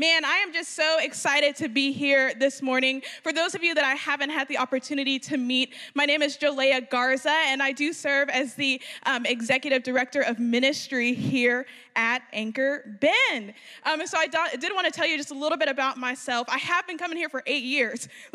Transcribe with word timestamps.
Man, 0.00 0.24
I 0.24 0.36
am 0.38 0.50
just 0.50 0.70
so 0.70 0.98
excited 0.98 1.56
to 1.56 1.68
be 1.68 1.92
here 1.92 2.32
this 2.32 2.62
morning. 2.62 3.02
For 3.22 3.34
those 3.34 3.54
of 3.54 3.62
you 3.62 3.74
that 3.74 3.84
I 3.84 3.96
haven't 3.96 4.30
had 4.30 4.48
the 4.48 4.56
opportunity 4.56 5.18
to 5.18 5.36
meet, 5.36 5.74
my 5.94 6.06
name 6.06 6.22
is 6.22 6.38
Jolea 6.38 6.88
Garza, 6.88 7.36
and 7.48 7.62
I 7.62 7.72
do 7.72 7.92
serve 7.92 8.30
as 8.30 8.54
the 8.54 8.80
um, 9.04 9.26
executive 9.26 9.82
director 9.82 10.22
of 10.22 10.38
ministry 10.38 11.12
here 11.12 11.66
at 12.00 12.22
Anchor 12.32 12.96
Bend. 13.00 13.52
Um, 13.84 14.00
and 14.00 14.08
so 14.08 14.16
I 14.18 14.26
did 14.26 14.72
want 14.72 14.86
to 14.86 14.92
tell 14.92 15.06
you 15.06 15.16
just 15.16 15.30
a 15.30 15.34
little 15.34 15.58
bit 15.58 15.68
about 15.68 15.98
myself. 15.98 16.46
I 16.48 16.58
have 16.58 16.86
been 16.86 16.98
coming 16.98 17.18
here 17.18 17.28
for 17.28 17.42
eight 17.46 17.64
years. 17.64 18.08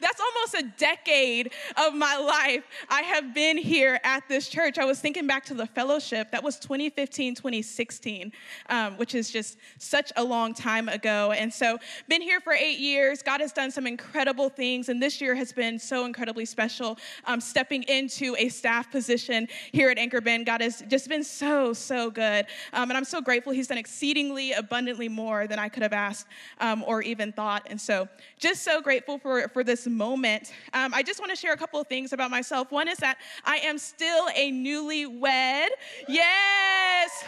that's 0.00 0.20
almost 0.20 0.54
a 0.54 0.62
decade 0.78 1.52
of 1.76 1.94
my 1.94 2.16
life. 2.16 2.64
I 2.88 3.02
have 3.02 3.34
been 3.34 3.56
here 3.56 3.98
at 4.04 4.28
this 4.28 4.48
church. 4.48 4.78
I 4.78 4.84
was 4.84 5.00
thinking 5.00 5.26
back 5.26 5.44
to 5.46 5.54
the 5.54 5.66
fellowship. 5.66 6.30
That 6.30 6.44
was 6.44 6.58
2015, 6.58 7.34
2016, 7.34 8.32
um, 8.68 8.96
which 8.96 9.14
is 9.14 9.30
just 9.30 9.56
such 9.78 10.12
a 10.16 10.22
long 10.22 10.54
time 10.54 10.64
time 10.64 10.88
ago. 10.88 11.32
And 11.32 11.52
so, 11.52 11.78
been 12.08 12.22
here 12.22 12.40
for 12.40 12.52
eight 12.52 12.78
years. 12.78 13.22
God 13.22 13.40
has 13.40 13.52
done 13.52 13.70
some 13.70 13.86
incredible 13.86 14.48
things, 14.48 14.88
and 14.88 15.02
this 15.02 15.20
year 15.20 15.34
has 15.34 15.52
been 15.52 15.78
so 15.78 16.04
incredibly 16.06 16.44
special. 16.44 16.98
Um, 17.26 17.40
stepping 17.40 17.82
into 17.84 18.34
a 18.38 18.48
staff 18.48 18.90
position 18.90 19.48
here 19.72 19.90
at 19.90 19.98
Anchor 19.98 20.20
Bend, 20.20 20.46
God 20.46 20.60
has 20.60 20.82
just 20.88 21.08
been 21.08 21.24
so, 21.24 21.72
so 21.72 22.10
good. 22.10 22.46
Um, 22.72 22.83
and 22.90 22.96
I'm 22.96 23.04
so 23.04 23.20
grateful 23.20 23.52
He's 23.52 23.68
done 23.68 23.78
exceedingly 23.78 24.52
abundantly 24.52 25.08
more 25.08 25.46
than 25.46 25.58
I 25.58 25.68
could 25.68 25.82
have 25.82 25.92
asked 25.92 26.26
um, 26.60 26.84
or 26.86 27.02
even 27.02 27.32
thought. 27.32 27.66
And 27.70 27.80
so, 27.80 28.08
just 28.38 28.62
so 28.62 28.80
grateful 28.80 29.18
for, 29.18 29.48
for 29.48 29.64
this 29.64 29.86
moment. 29.86 30.52
Um, 30.72 30.92
I 30.94 31.02
just 31.02 31.20
want 31.20 31.30
to 31.30 31.36
share 31.36 31.52
a 31.52 31.56
couple 31.56 31.80
of 31.80 31.86
things 31.86 32.12
about 32.12 32.30
myself. 32.30 32.70
One 32.72 32.88
is 32.88 32.98
that 32.98 33.18
I 33.44 33.56
am 33.58 33.78
still 33.78 34.28
a 34.34 34.50
newlywed. 34.52 35.68
Yes 36.08 37.24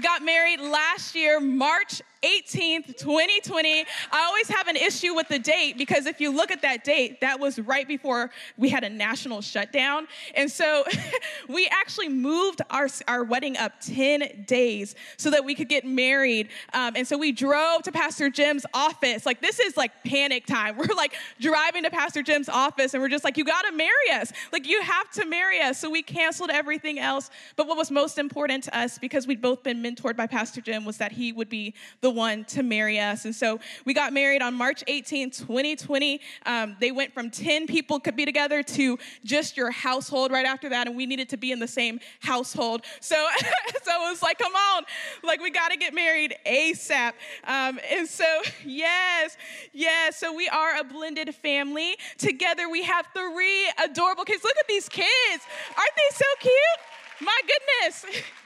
got 0.00 0.24
married 0.24 0.60
last 0.60 1.14
year, 1.14 1.40
March 1.40 2.00
18th, 2.22 2.98
2020. 2.98 3.86
I 4.12 4.24
always 4.26 4.48
have 4.48 4.68
an 4.68 4.76
issue 4.76 5.14
with 5.14 5.28
the 5.28 5.38
date 5.38 5.78
because 5.78 6.04
if 6.04 6.20
you 6.20 6.30
look 6.30 6.50
at 6.50 6.60
that 6.60 6.84
date, 6.84 7.22
that 7.22 7.40
was 7.40 7.58
right 7.58 7.88
before 7.88 8.30
we 8.58 8.68
had 8.68 8.84
a 8.84 8.90
national 8.90 9.40
shutdown. 9.40 10.06
And 10.34 10.50
so 10.50 10.84
we 11.48 11.66
actually 11.72 12.10
moved 12.10 12.60
our, 12.68 12.88
our 13.08 13.24
wedding 13.24 13.56
up 13.56 13.72
10 13.80 14.44
days 14.46 14.96
so 15.16 15.30
that 15.30 15.46
we 15.46 15.54
could 15.54 15.70
get 15.70 15.86
married. 15.86 16.50
Um, 16.74 16.92
and 16.94 17.08
so 17.08 17.16
we 17.16 17.32
drove 17.32 17.84
to 17.84 17.92
Pastor 17.92 18.28
Jim's 18.28 18.66
office. 18.74 19.24
Like, 19.24 19.40
this 19.40 19.58
is 19.58 19.78
like 19.78 19.92
panic 20.04 20.44
time. 20.44 20.76
We're 20.80 20.94
like 20.94 21.14
driving 21.40 21.84
to 21.84 21.90
Pastor 21.90 22.22
Jim's 22.22 22.50
office 22.50 22.92
and 22.92 23.02
we're 23.02 23.08
just 23.08 23.24
like, 23.24 23.38
you 23.38 23.44
gotta 23.44 23.72
marry 23.72 24.10
us. 24.12 24.32
Like, 24.52 24.66
you 24.68 24.82
have 24.82 25.10
to 25.12 25.24
marry 25.24 25.60
us. 25.60 25.78
So 25.78 25.88
we 25.88 26.02
canceled 26.02 26.50
everything 26.50 26.98
else. 26.98 27.30
But 27.56 27.66
what 27.66 27.78
was 27.78 27.90
most 27.90 28.18
important 28.18 28.64
to 28.64 28.78
us, 28.78 28.98
because 28.98 29.26
we'd 29.26 29.40
both 29.40 29.62
been 29.62 29.82
mentored 29.82 30.16
by 30.16 30.26
Pastor 30.26 30.60
Jim, 30.60 30.84
was 30.84 30.98
that 30.98 31.12
he 31.12 31.32
would 31.32 31.48
be 31.48 31.74
the 32.00 32.09
the 32.10 32.16
one 32.16 32.44
to 32.44 32.64
marry 32.64 32.98
us. 32.98 33.24
And 33.24 33.34
so 33.34 33.60
we 33.84 33.94
got 33.94 34.12
married 34.12 34.42
on 34.42 34.54
March 34.54 34.82
18, 34.88 35.30
2020. 35.30 36.20
Um, 36.44 36.76
they 36.80 36.90
went 36.90 37.14
from 37.14 37.30
10 37.30 37.68
people 37.68 38.00
could 38.00 38.16
be 38.16 38.24
together 38.24 38.64
to 38.64 38.98
just 39.24 39.56
your 39.56 39.70
household 39.70 40.32
right 40.32 40.44
after 40.44 40.68
that. 40.70 40.88
And 40.88 40.96
we 40.96 41.06
needed 41.06 41.28
to 41.28 41.36
be 41.36 41.52
in 41.52 41.60
the 41.60 41.68
same 41.68 42.00
household. 42.20 42.84
So, 43.00 43.14
so 43.82 43.92
it 43.92 44.10
was 44.10 44.22
like, 44.22 44.38
come 44.38 44.54
on, 44.54 44.84
like 45.22 45.40
we 45.40 45.50
got 45.50 45.70
to 45.70 45.76
get 45.76 45.94
married 45.94 46.34
ASAP. 46.44 47.12
Um, 47.44 47.78
and 47.88 48.08
so, 48.08 48.26
yes, 48.64 49.36
yes. 49.72 50.16
So 50.16 50.34
we 50.34 50.48
are 50.48 50.80
a 50.80 50.84
blended 50.84 51.32
family. 51.36 51.96
Together 52.18 52.68
we 52.68 52.82
have 52.82 53.06
three 53.14 53.70
adorable 53.84 54.24
kids. 54.24 54.42
Look 54.42 54.56
at 54.58 54.66
these 54.66 54.88
kids. 54.88 55.44
Aren't 55.76 55.94
they 55.96 56.16
so 56.16 56.24
cute? 56.40 56.54
My 57.20 57.40
goodness. 57.46 58.20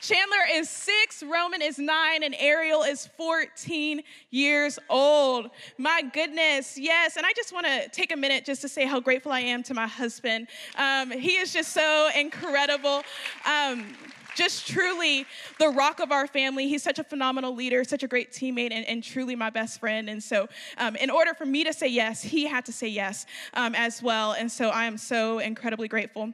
Chandler 0.00 0.38
is 0.50 0.70
six, 0.70 1.22
Roman 1.22 1.60
is 1.60 1.78
nine, 1.78 2.22
and 2.22 2.34
Ariel 2.38 2.82
is 2.82 3.06
14 3.18 4.02
years 4.30 4.78
old. 4.88 5.50
My 5.76 6.02
goodness, 6.14 6.78
yes. 6.78 7.16
And 7.16 7.26
I 7.26 7.32
just 7.36 7.52
want 7.52 7.66
to 7.66 7.88
take 7.90 8.10
a 8.10 8.16
minute 8.16 8.46
just 8.46 8.62
to 8.62 8.68
say 8.68 8.86
how 8.86 8.98
grateful 8.98 9.30
I 9.30 9.40
am 9.40 9.62
to 9.64 9.74
my 9.74 9.86
husband. 9.86 10.48
Um, 10.76 11.10
he 11.10 11.32
is 11.32 11.52
just 11.52 11.72
so 11.72 12.08
incredible. 12.16 13.02
Um, 13.46 13.94
just 14.34 14.66
truly 14.66 15.26
the 15.58 15.68
rock 15.68 16.00
of 16.00 16.12
our 16.12 16.26
family. 16.26 16.66
He's 16.66 16.82
such 16.82 16.98
a 16.98 17.04
phenomenal 17.04 17.54
leader, 17.54 17.84
such 17.84 18.02
a 18.02 18.08
great 18.08 18.32
teammate, 18.32 18.72
and, 18.72 18.86
and 18.86 19.02
truly 19.02 19.36
my 19.36 19.50
best 19.50 19.80
friend. 19.80 20.08
And 20.08 20.22
so, 20.22 20.48
um, 20.78 20.96
in 20.96 21.10
order 21.10 21.34
for 21.34 21.44
me 21.44 21.62
to 21.64 21.74
say 21.74 21.88
yes, 21.88 22.22
he 22.22 22.46
had 22.46 22.64
to 22.66 22.72
say 22.72 22.88
yes 22.88 23.26
um, 23.52 23.74
as 23.74 24.02
well. 24.02 24.32
And 24.32 24.50
so, 24.50 24.70
I 24.70 24.86
am 24.86 24.96
so 24.96 25.40
incredibly 25.40 25.88
grateful. 25.88 26.32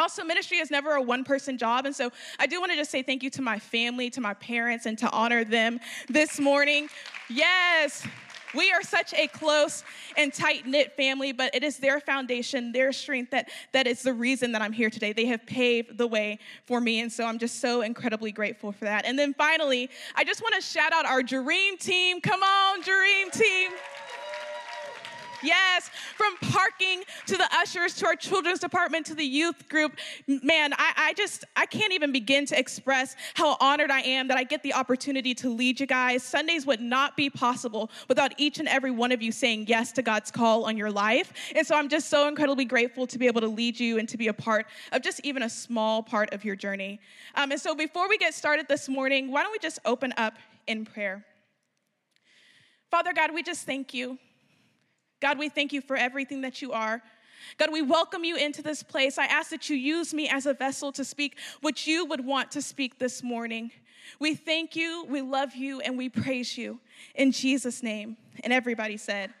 Also, 0.00 0.24
ministry 0.24 0.56
is 0.56 0.70
never 0.70 0.92
a 0.92 1.02
one 1.02 1.24
person 1.24 1.58
job. 1.58 1.84
And 1.84 1.94
so 1.94 2.10
I 2.38 2.46
do 2.46 2.58
want 2.58 2.72
to 2.72 2.76
just 2.76 2.90
say 2.90 3.02
thank 3.02 3.22
you 3.22 3.28
to 3.30 3.42
my 3.42 3.58
family, 3.58 4.08
to 4.10 4.20
my 4.20 4.32
parents, 4.34 4.86
and 4.86 4.96
to 4.98 5.10
honor 5.10 5.44
them 5.44 5.78
this 6.08 6.40
morning. 6.40 6.88
Yes. 7.28 8.06
We 8.54 8.72
are 8.72 8.82
such 8.82 9.14
a 9.14 9.28
close 9.28 9.84
and 10.16 10.32
tight 10.32 10.66
knit 10.66 10.96
family, 10.96 11.32
but 11.32 11.54
it 11.54 11.62
is 11.62 11.76
their 11.76 12.00
foundation, 12.00 12.72
their 12.72 12.92
strength 12.92 13.30
that, 13.30 13.48
that 13.72 13.86
is 13.86 14.02
the 14.02 14.12
reason 14.12 14.52
that 14.52 14.62
I'm 14.62 14.72
here 14.72 14.90
today. 14.90 15.12
They 15.12 15.26
have 15.26 15.46
paved 15.46 15.98
the 15.98 16.06
way 16.06 16.38
for 16.64 16.80
me, 16.80 17.00
and 17.00 17.12
so 17.12 17.26
I'm 17.26 17.38
just 17.38 17.60
so 17.60 17.82
incredibly 17.82 18.32
grateful 18.32 18.72
for 18.72 18.86
that. 18.86 19.04
And 19.04 19.16
then 19.16 19.34
finally, 19.34 19.88
I 20.16 20.24
just 20.24 20.42
want 20.42 20.56
to 20.56 20.60
shout 20.62 20.92
out 20.92 21.06
our 21.06 21.22
Dream 21.22 21.76
Team. 21.76 22.20
Come 22.20 22.42
on, 22.42 22.80
Dream 22.80 23.30
Team. 23.30 23.70
Yes, 25.42 25.90
from 26.16 26.36
parking 26.50 27.02
to 27.26 27.36
the 27.36 27.48
ushers 27.54 27.94
to 27.96 28.06
our 28.06 28.16
children's 28.16 28.58
department 28.58 29.06
to 29.06 29.14
the 29.14 29.24
youth 29.24 29.68
group. 29.68 29.98
Man, 30.26 30.72
I, 30.74 30.92
I, 30.96 31.12
just, 31.14 31.44
I 31.56 31.66
can't 31.66 31.92
even 31.92 32.12
begin 32.12 32.46
to 32.46 32.58
express 32.58 33.16
how 33.34 33.56
honored 33.60 33.90
I 33.90 34.00
am 34.00 34.28
that 34.28 34.36
I 34.36 34.44
get 34.44 34.62
the 34.62 34.74
opportunity 34.74 35.34
to 35.36 35.48
lead 35.50 35.80
you 35.80 35.86
guys. 35.86 36.22
Sundays 36.22 36.66
would 36.66 36.80
not 36.80 37.16
be 37.16 37.30
possible 37.30 37.90
without 38.08 38.32
each 38.36 38.58
and 38.58 38.68
every 38.68 38.90
one 38.90 39.12
of 39.12 39.22
you 39.22 39.32
saying 39.32 39.66
yes 39.68 39.92
to 39.92 40.02
God's 40.02 40.30
call 40.30 40.64
on 40.64 40.76
your 40.76 40.90
life. 40.90 41.32
And 41.54 41.66
so 41.66 41.74
I'm 41.74 41.88
just 41.88 42.08
so 42.08 42.28
incredibly 42.28 42.64
grateful 42.64 43.06
to 43.06 43.18
be 43.18 43.26
able 43.26 43.40
to 43.40 43.48
lead 43.48 43.78
you 43.78 43.98
and 43.98 44.08
to 44.08 44.16
be 44.16 44.28
a 44.28 44.34
part 44.34 44.66
of 44.92 45.02
just 45.02 45.20
even 45.24 45.42
a 45.42 45.50
small 45.50 46.02
part 46.02 46.32
of 46.34 46.44
your 46.44 46.56
journey. 46.56 47.00
Um, 47.34 47.50
and 47.50 47.60
so 47.60 47.74
before 47.74 48.08
we 48.08 48.18
get 48.18 48.34
started 48.34 48.68
this 48.68 48.88
morning, 48.88 49.30
why 49.30 49.42
don't 49.42 49.52
we 49.52 49.58
just 49.58 49.78
open 49.84 50.12
up 50.16 50.34
in 50.66 50.84
prayer? 50.84 51.24
Father 52.90 53.12
God, 53.12 53.32
we 53.32 53.42
just 53.42 53.66
thank 53.66 53.94
you. 53.94 54.18
God, 55.20 55.38
we 55.38 55.48
thank 55.48 55.72
you 55.72 55.80
for 55.80 55.96
everything 55.96 56.40
that 56.42 56.62
you 56.62 56.72
are. 56.72 57.02
God, 57.58 57.72
we 57.72 57.82
welcome 57.82 58.24
you 58.24 58.36
into 58.36 58.62
this 58.62 58.82
place. 58.82 59.18
I 59.18 59.26
ask 59.26 59.50
that 59.50 59.68
you 59.68 59.76
use 59.76 60.14
me 60.14 60.28
as 60.28 60.46
a 60.46 60.54
vessel 60.54 60.92
to 60.92 61.04
speak 61.04 61.36
what 61.60 61.86
you 61.86 62.04
would 62.06 62.24
want 62.24 62.50
to 62.52 62.62
speak 62.62 62.98
this 62.98 63.22
morning. 63.22 63.70
We 64.18 64.34
thank 64.34 64.76
you, 64.76 65.06
we 65.08 65.20
love 65.20 65.54
you, 65.54 65.80
and 65.80 65.96
we 65.96 66.08
praise 66.08 66.56
you. 66.56 66.80
In 67.14 67.32
Jesus' 67.32 67.82
name. 67.82 68.16
And 68.42 68.52
everybody 68.52 68.96
said, 68.96 69.32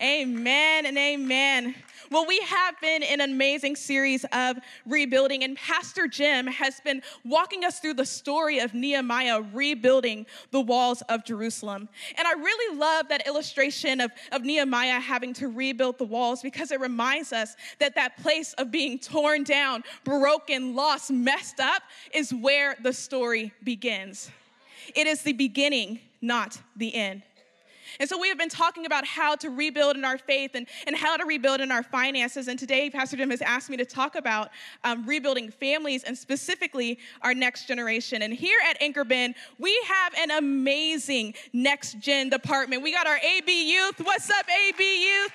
Amen 0.00 0.86
and 0.86 0.96
amen. 0.96 1.74
Well, 2.10 2.24
we 2.24 2.40
have 2.40 2.80
been 2.80 3.02
in 3.02 3.20
an 3.20 3.32
amazing 3.32 3.76
series 3.76 4.24
of 4.32 4.56
rebuilding, 4.86 5.44
and 5.44 5.56
Pastor 5.56 6.06
Jim 6.06 6.46
has 6.46 6.80
been 6.80 7.02
walking 7.24 7.64
us 7.64 7.80
through 7.80 7.94
the 7.94 8.06
story 8.06 8.60
of 8.60 8.72
Nehemiah 8.74 9.42
rebuilding 9.52 10.24
the 10.52 10.60
walls 10.60 11.02
of 11.08 11.24
Jerusalem. 11.24 11.88
And 12.16 12.26
I 12.26 12.32
really 12.32 12.78
love 12.78 13.08
that 13.08 13.26
illustration 13.26 14.00
of, 14.00 14.12
of 14.32 14.42
Nehemiah 14.42 15.00
having 15.00 15.34
to 15.34 15.48
rebuild 15.48 15.98
the 15.98 16.04
walls 16.04 16.42
because 16.42 16.70
it 16.70 16.80
reminds 16.80 17.32
us 17.32 17.56
that 17.78 17.94
that 17.96 18.16
place 18.18 18.54
of 18.54 18.70
being 18.70 18.98
torn 18.98 19.42
down, 19.42 19.82
broken, 20.04 20.74
lost, 20.74 21.10
messed 21.10 21.60
up 21.60 21.82
is 22.14 22.32
where 22.32 22.76
the 22.82 22.92
story 22.92 23.52
begins. 23.64 24.30
It 24.94 25.06
is 25.06 25.22
the 25.22 25.32
beginning, 25.32 26.00
not 26.22 26.58
the 26.76 26.94
end. 26.94 27.22
And 28.00 28.08
so 28.08 28.18
we 28.18 28.28
have 28.28 28.38
been 28.38 28.48
talking 28.48 28.86
about 28.86 29.04
how 29.04 29.34
to 29.36 29.50
rebuild 29.50 29.96
in 29.96 30.04
our 30.04 30.18
faith 30.18 30.52
and, 30.54 30.66
and 30.86 30.94
how 30.96 31.16
to 31.16 31.24
rebuild 31.24 31.60
in 31.60 31.72
our 31.72 31.82
finances. 31.82 32.46
And 32.46 32.58
today, 32.58 32.90
Pastor 32.90 33.16
Jim 33.16 33.30
has 33.30 33.42
asked 33.42 33.70
me 33.70 33.76
to 33.76 33.84
talk 33.84 34.14
about 34.14 34.50
um, 34.84 35.04
rebuilding 35.04 35.50
families 35.50 36.04
and 36.04 36.16
specifically 36.16 36.98
our 37.22 37.34
next 37.34 37.66
generation. 37.66 38.22
And 38.22 38.32
here 38.32 38.58
at 38.68 38.80
Anchor 38.80 39.04
Bend, 39.04 39.34
we 39.58 39.76
have 39.86 40.14
an 40.16 40.30
amazing 40.30 41.34
next 41.52 41.98
gen 41.98 42.30
department. 42.30 42.82
We 42.82 42.92
got 42.92 43.08
our 43.08 43.18
AB 43.18 43.72
Youth. 43.72 43.98
What's 43.98 44.30
up, 44.30 44.46
AB 44.68 45.04
Youth? 45.04 45.32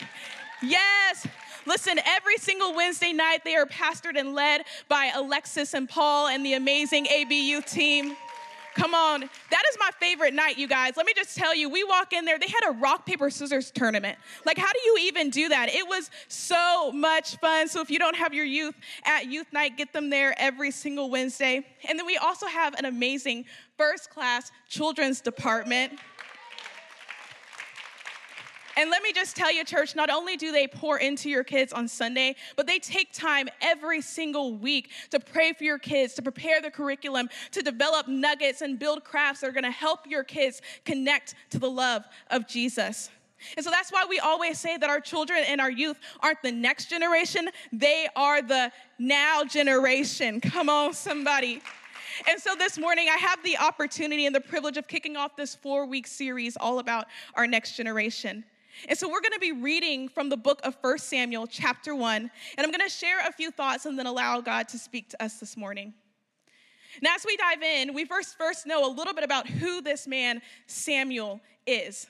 Yes. 0.61 1.27
Listen, 1.65 1.99
every 2.05 2.37
single 2.37 2.73
Wednesday 2.73 3.13
night, 3.13 3.43
they 3.43 3.55
are 3.55 3.65
pastored 3.65 4.17
and 4.17 4.33
led 4.33 4.63
by 4.87 5.11
Alexis 5.15 5.73
and 5.73 5.87
Paul 5.87 6.27
and 6.27 6.45
the 6.45 6.53
amazing 6.53 7.07
AB 7.07 7.49
Youth 7.49 7.65
team. 7.65 8.15
Come 8.75 8.95
on. 8.95 9.21
That 9.21 9.63
is 9.69 9.77
my 9.79 9.89
favorite 9.99 10.33
night, 10.33 10.57
you 10.57 10.67
guys. 10.67 10.97
Let 10.97 11.05
me 11.05 11.13
just 11.15 11.37
tell 11.37 11.55
you, 11.55 11.69
we 11.69 11.83
walk 11.83 12.11
in 12.13 12.25
there, 12.25 12.39
they 12.39 12.47
had 12.47 12.69
a 12.69 12.71
rock, 12.71 13.05
paper, 13.05 13.29
scissors 13.29 13.71
tournament. 13.71 14.17
Like, 14.45 14.57
how 14.57 14.71
do 14.71 14.79
you 14.85 14.97
even 15.03 15.29
do 15.29 15.49
that? 15.49 15.69
It 15.69 15.87
was 15.87 16.09
so 16.27 16.91
much 16.91 17.37
fun. 17.37 17.67
So, 17.67 17.81
if 17.81 17.91
you 17.91 17.99
don't 17.99 18.15
have 18.15 18.33
your 18.33 18.45
youth 18.45 18.75
at 19.05 19.27
youth 19.27 19.47
night, 19.53 19.77
get 19.77 19.93
them 19.93 20.09
there 20.09 20.33
every 20.37 20.71
single 20.71 21.09
Wednesday. 21.09 21.65
And 21.87 21.99
then 21.99 22.05
we 22.05 22.17
also 22.17 22.47
have 22.47 22.73
an 22.75 22.85
amazing 22.85 23.45
first 23.77 24.09
class 24.09 24.51
children's 24.69 25.21
department. 25.21 25.99
And 28.75 28.89
let 28.89 29.03
me 29.03 29.11
just 29.13 29.35
tell 29.35 29.51
you, 29.51 29.63
church, 29.63 29.95
not 29.95 30.09
only 30.09 30.35
do 30.35 30.51
they 30.51 30.67
pour 30.67 30.97
into 30.97 31.29
your 31.29 31.43
kids 31.43 31.73
on 31.73 31.87
Sunday, 31.87 32.35
but 32.55 32.65
they 32.65 32.79
take 32.79 33.13
time 33.13 33.47
every 33.61 34.01
single 34.01 34.55
week 34.55 34.89
to 35.11 35.19
pray 35.19 35.53
for 35.53 35.63
your 35.63 35.77
kids, 35.77 36.15
to 36.15 36.21
prepare 36.23 36.59
the 36.59 36.71
curriculum, 36.71 37.29
to 37.51 37.61
develop 37.61 38.07
nuggets 38.07 38.61
and 38.61 38.79
build 38.79 39.03
crafts 39.03 39.41
that 39.41 39.49
are 39.49 39.53
gonna 39.53 39.69
help 39.69 40.07
your 40.07 40.23
kids 40.23 40.61
connect 40.85 41.35
to 41.51 41.59
the 41.59 41.69
love 41.69 42.05
of 42.31 42.47
Jesus. 42.47 43.09
And 43.57 43.63
so 43.63 43.69
that's 43.69 43.91
why 43.91 44.05
we 44.09 44.19
always 44.19 44.57
say 44.57 44.77
that 44.77 44.89
our 44.89 45.01
children 45.01 45.43
and 45.47 45.61
our 45.61 45.71
youth 45.71 45.99
aren't 46.21 46.41
the 46.41 46.51
next 46.51 46.89
generation, 46.89 47.49
they 47.71 48.07
are 48.15 48.41
the 48.41 48.71
now 48.97 49.43
generation. 49.43 50.41
Come 50.41 50.69
on, 50.69 50.93
somebody. 50.93 51.61
And 52.27 52.39
so 52.39 52.55
this 52.55 52.77
morning, 52.77 53.09
I 53.11 53.17
have 53.17 53.43
the 53.43 53.57
opportunity 53.57 54.25
and 54.25 54.35
the 54.35 54.41
privilege 54.41 54.77
of 54.77 54.87
kicking 54.87 55.17
off 55.17 55.35
this 55.35 55.55
four 55.55 55.85
week 55.85 56.07
series 56.07 56.55
all 56.55 56.79
about 56.79 57.07
our 57.35 57.45
next 57.45 57.75
generation. 57.75 58.43
And 58.87 58.97
so 58.97 59.07
we're 59.07 59.21
going 59.21 59.33
to 59.33 59.39
be 59.39 59.51
reading 59.51 60.09
from 60.09 60.29
the 60.29 60.37
book 60.37 60.59
of 60.63 60.75
1 60.81 60.97
Samuel, 60.97 61.47
chapter 61.47 61.95
1. 61.95 62.15
And 62.21 62.31
I'm 62.57 62.71
going 62.71 62.87
to 62.87 62.93
share 62.93 63.19
a 63.27 63.31
few 63.31 63.51
thoughts 63.51 63.85
and 63.85 63.97
then 63.97 64.07
allow 64.07 64.41
God 64.41 64.67
to 64.69 64.77
speak 64.77 65.09
to 65.09 65.23
us 65.23 65.39
this 65.39 65.55
morning. 65.55 65.93
Now, 67.01 67.15
as 67.15 67.25
we 67.25 67.37
dive 67.37 67.63
in, 67.63 67.93
we 67.93 68.05
first, 68.05 68.37
first 68.37 68.67
know 68.67 68.87
a 68.87 68.91
little 68.91 69.13
bit 69.13 69.23
about 69.23 69.47
who 69.47 69.81
this 69.81 70.07
man 70.07 70.41
Samuel 70.67 71.41
is. 71.65 72.07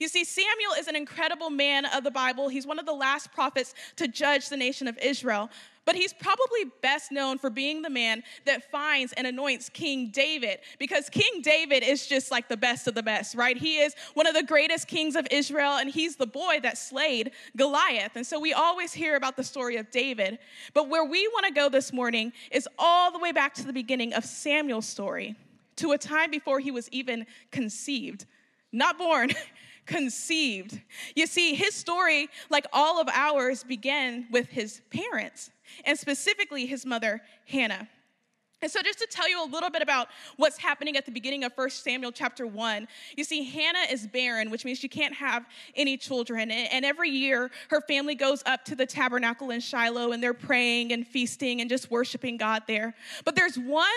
You 0.00 0.08
see, 0.08 0.24
Samuel 0.24 0.72
is 0.78 0.86
an 0.86 0.96
incredible 0.96 1.50
man 1.50 1.86
of 1.86 2.04
the 2.04 2.10
Bible. 2.10 2.48
He's 2.48 2.66
one 2.66 2.78
of 2.78 2.86
the 2.86 2.92
last 2.92 3.32
prophets 3.32 3.74
to 3.96 4.06
judge 4.06 4.48
the 4.48 4.56
nation 4.56 4.86
of 4.86 4.96
Israel. 4.98 5.50
But 5.84 5.96
he's 5.96 6.12
probably 6.12 6.64
best 6.80 7.10
known 7.10 7.38
for 7.38 7.50
being 7.50 7.82
the 7.82 7.90
man 7.90 8.22
that 8.46 8.70
finds 8.70 9.12
and 9.14 9.26
anoints 9.26 9.68
King 9.68 10.10
David 10.12 10.60
because 10.78 11.08
King 11.10 11.42
David 11.42 11.82
is 11.82 12.06
just 12.06 12.30
like 12.30 12.48
the 12.48 12.56
best 12.56 12.86
of 12.86 12.94
the 12.94 13.02
best, 13.02 13.34
right? 13.34 13.56
He 13.56 13.78
is 13.78 13.94
one 14.14 14.26
of 14.26 14.34
the 14.34 14.44
greatest 14.44 14.86
kings 14.86 15.16
of 15.16 15.26
Israel 15.30 15.72
and 15.78 15.90
he's 15.90 16.14
the 16.16 16.26
boy 16.26 16.60
that 16.62 16.78
slayed 16.78 17.32
Goliath. 17.56 18.12
And 18.14 18.24
so 18.24 18.38
we 18.38 18.52
always 18.52 18.92
hear 18.92 19.16
about 19.16 19.36
the 19.36 19.42
story 19.42 19.76
of 19.76 19.90
David. 19.90 20.38
But 20.72 20.88
where 20.88 21.04
we 21.04 21.26
want 21.28 21.46
to 21.46 21.52
go 21.52 21.68
this 21.68 21.92
morning 21.92 22.32
is 22.52 22.68
all 22.78 23.10
the 23.10 23.18
way 23.18 23.32
back 23.32 23.54
to 23.54 23.64
the 23.64 23.72
beginning 23.72 24.12
of 24.12 24.24
Samuel's 24.24 24.86
story, 24.86 25.34
to 25.76 25.92
a 25.92 25.98
time 25.98 26.30
before 26.30 26.60
he 26.60 26.70
was 26.70 26.88
even 26.90 27.26
conceived, 27.50 28.26
not 28.72 28.98
born. 28.98 29.30
conceived. 29.86 30.80
You 31.16 31.26
see, 31.26 31.54
his 31.54 31.74
story, 31.74 32.28
like 32.50 32.66
all 32.72 33.00
of 33.00 33.08
ours, 33.12 33.64
began 33.64 34.26
with 34.30 34.48
his 34.48 34.80
parents, 34.90 35.50
and 35.84 35.98
specifically 35.98 36.66
his 36.66 36.86
mother, 36.86 37.22
Hannah. 37.46 37.88
And 38.62 38.70
so, 38.70 38.80
just 38.80 39.00
to 39.00 39.08
tell 39.10 39.28
you 39.28 39.44
a 39.44 39.48
little 39.50 39.70
bit 39.70 39.82
about 39.82 40.06
what's 40.36 40.56
happening 40.56 40.96
at 40.96 41.04
the 41.04 41.10
beginning 41.10 41.42
of 41.42 41.52
1 41.56 41.68
Samuel 41.70 42.12
chapter 42.12 42.46
1, 42.46 42.86
you 43.16 43.24
see, 43.24 43.42
Hannah 43.42 43.90
is 43.90 44.06
barren, 44.06 44.50
which 44.50 44.64
means 44.64 44.78
she 44.78 44.88
can't 44.88 45.14
have 45.14 45.44
any 45.74 45.96
children. 45.96 46.52
And 46.52 46.84
every 46.84 47.10
year, 47.10 47.50
her 47.70 47.80
family 47.80 48.14
goes 48.14 48.42
up 48.46 48.64
to 48.66 48.76
the 48.76 48.86
tabernacle 48.86 49.50
in 49.50 49.58
Shiloh 49.58 50.12
and 50.12 50.22
they're 50.22 50.32
praying 50.32 50.92
and 50.92 51.04
feasting 51.04 51.60
and 51.60 51.68
just 51.68 51.90
worshiping 51.90 52.36
God 52.36 52.62
there. 52.68 52.94
But 53.24 53.34
there's 53.34 53.56
one 53.58 53.88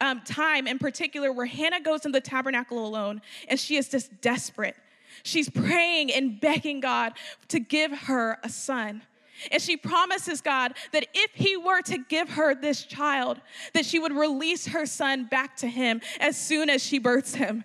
um, 0.00 0.22
time 0.22 0.66
in 0.66 0.78
particular 0.78 1.30
where 1.30 1.46
Hannah 1.46 1.80
goes 1.80 2.06
in 2.06 2.12
the 2.12 2.22
tabernacle 2.22 2.86
alone 2.86 3.20
and 3.48 3.60
she 3.60 3.76
is 3.76 3.90
just 3.90 4.22
desperate. 4.22 4.76
She's 5.22 5.50
praying 5.50 6.12
and 6.12 6.40
begging 6.40 6.80
God 6.80 7.12
to 7.48 7.60
give 7.60 7.92
her 7.92 8.38
a 8.42 8.48
son. 8.48 9.02
And 9.50 9.60
she 9.60 9.76
promises 9.76 10.40
God 10.40 10.74
that 10.92 11.06
if 11.14 11.32
he 11.34 11.56
were 11.56 11.82
to 11.82 11.98
give 11.98 12.30
her 12.30 12.54
this 12.54 12.84
child, 12.84 13.40
that 13.72 13.84
she 13.84 13.98
would 13.98 14.12
release 14.12 14.66
her 14.68 14.86
son 14.86 15.24
back 15.24 15.56
to 15.58 15.68
him 15.68 16.00
as 16.20 16.36
soon 16.36 16.70
as 16.70 16.82
she 16.82 16.98
births 16.98 17.34
him. 17.34 17.64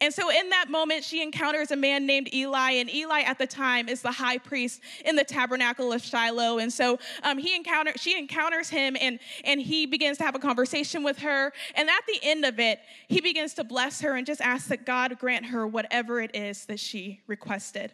And 0.00 0.14
so 0.14 0.30
in 0.30 0.48
that 0.50 0.70
moment, 0.70 1.04
she 1.04 1.22
encounters 1.22 1.70
a 1.70 1.76
man 1.76 2.06
named 2.06 2.32
Eli, 2.32 2.72
and 2.72 2.88
Eli 2.90 3.20
at 3.20 3.38
the 3.38 3.46
time 3.46 3.88
is 3.88 4.00
the 4.02 4.12
high 4.12 4.38
priest 4.38 4.80
in 5.04 5.16
the 5.16 5.24
tabernacle 5.24 5.92
of 5.92 6.02
Shiloh. 6.02 6.58
And 6.58 6.72
so 6.72 6.98
um, 7.22 7.38
he 7.38 7.54
encounter, 7.54 7.92
she 7.96 8.18
encounters 8.18 8.70
him, 8.70 8.96
and, 9.00 9.18
and 9.44 9.60
he 9.60 9.86
begins 9.86 10.18
to 10.18 10.24
have 10.24 10.34
a 10.34 10.38
conversation 10.38 11.02
with 11.02 11.18
her. 11.18 11.52
And 11.74 11.90
at 11.90 12.06
the 12.06 12.18
end 12.22 12.44
of 12.44 12.58
it, 12.58 12.80
he 13.08 13.20
begins 13.20 13.54
to 13.54 13.64
bless 13.64 14.00
her 14.00 14.14
and 14.14 14.26
just 14.26 14.40
ask 14.40 14.68
that 14.68 14.86
God 14.86 15.18
grant 15.18 15.46
her 15.46 15.66
whatever 15.66 16.20
it 16.20 16.34
is 16.34 16.66
that 16.66 16.80
she 16.80 17.20
requested. 17.26 17.92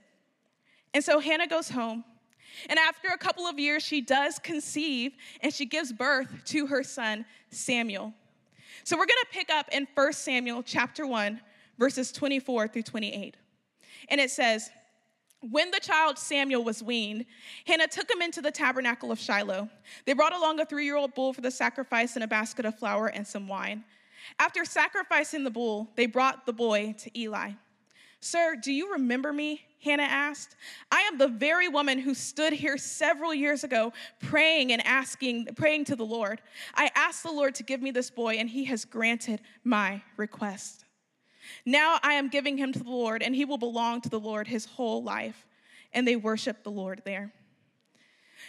And 0.95 1.03
so 1.03 1.19
Hannah 1.19 1.49
goes 1.49 1.71
home. 1.71 2.05
And 2.69 2.79
after 2.79 3.09
a 3.09 3.19
couple 3.19 3.47
of 3.47 3.59
years, 3.59 3.83
she 3.83 4.01
does 4.01 4.39
conceive 4.39 5.13
and 5.41 5.53
she 5.53 5.67
gives 5.67 5.93
birth 5.93 6.29
to 6.47 6.67
her 6.67 6.83
son, 6.83 7.25
Samuel. 7.51 8.15
So 8.85 8.97
we're 8.97 9.07
going 9.07 9.25
to 9.25 9.33
pick 9.33 9.51
up 9.51 9.69
in 9.73 9.87
1 9.95 10.13
Samuel 10.13 10.63
chapter 10.63 11.07
1, 11.07 11.41
verses 11.79 12.13
24 12.13 12.69
through 12.69 12.83
28. 12.83 13.37
And 14.09 14.21
it 14.21 14.31
says, 14.31 14.71
when 15.41 15.71
the 15.71 15.81
child 15.81 16.19
Samuel 16.19 16.65
was 16.65 16.83
weaned, 16.83 17.27
Hannah 17.67 17.89
took 17.89 18.11
him 18.11 18.23
into 18.23 18.41
the 18.41 18.51
tabernacle 18.51 19.13
of 19.13 19.19
Shiloh. 19.19 19.69
They 20.05 20.13
brought 20.13 20.35
along 20.35 20.61
a 20.61 20.65
three 20.65 20.85
year 20.85 20.97
old 20.97 21.15
bull 21.15 21.33
for 21.33 21.41
the 21.41 21.51
sacrifice 21.51 22.15
and 22.15 22.25
a 22.25 22.29
basket 22.29 22.65
of 22.65 22.79
flour 22.79 23.09
and 23.09 23.27
some 23.27 23.47
wine. 23.47 23.85
After 24.39 24.65
sacrificing 24.65 25.45
the 25.45 25.51
bull, 25.51 25.91
they 25.95 26.07
brought 26.07 26.47
the 26.47 26.53
boy 26.53 26.95
to 26.99 27.19
Eli. 27.19 27.53
Sir, 28.21 28.57
do 28.61 28.73
you 28.73 28.93
remember 28.93 29.33
me? 29.33 29.63
Hannah 29.83 30.03
asked. 30.03 30.57
I 30.91 31.03
am 31.03 31.19
the 31.19 31.29
very 31.29 31.69
woman 31.69 31.99
who 31.99 32.15
stood 32.15 32.53
here 32.53 32.77
several 32.77 33.33
years 33.33 33.65
ago 33.65 33.93
praying 34.21 34.73
and 34.73 34.85
asking, 34.87 35.47
praying 35.57 35.85
to 35.87 35.97
the 35.97 36.05
Lord. 36.05 36.41
I 36.75 36.91
asked 36.95 37.23
the 37.23 37.33
Lord 37.33 37.55
to 37.57 37.63
give 37.63 37.83
me 37.83 37.91
this 37.91 38.11
boy, 38.11 38.37
and 38.37 38.49
he 38.49 38.65
has 38.65 38.85
granted 38.85 39.41
my 39.65 40.03
request. 40.17 40.85
Now 41.65 41.99
I 42.03 42.15
am 42.15 42.29
giving 42.29 42.57
him 42.57 42.73
to 42.73 42.83
the 42.83 42.91
Lord, 42.91 43.23
and 43.23 43.35
he 43.35 43.45
will 43.45 43.59
belong 43.59 44.01
to 44.03 44.09
the 44.09 44.21
Lord 44.21 44.49
his 44.49 44.65
whole 44.65 45.03
life. 45.03 45.47
And 45.93 46.07
they 46.07 46.17
worship 46.17 46.63
the 46.63 46.71
Lord 46.71 47.03
there. 47.05 47.33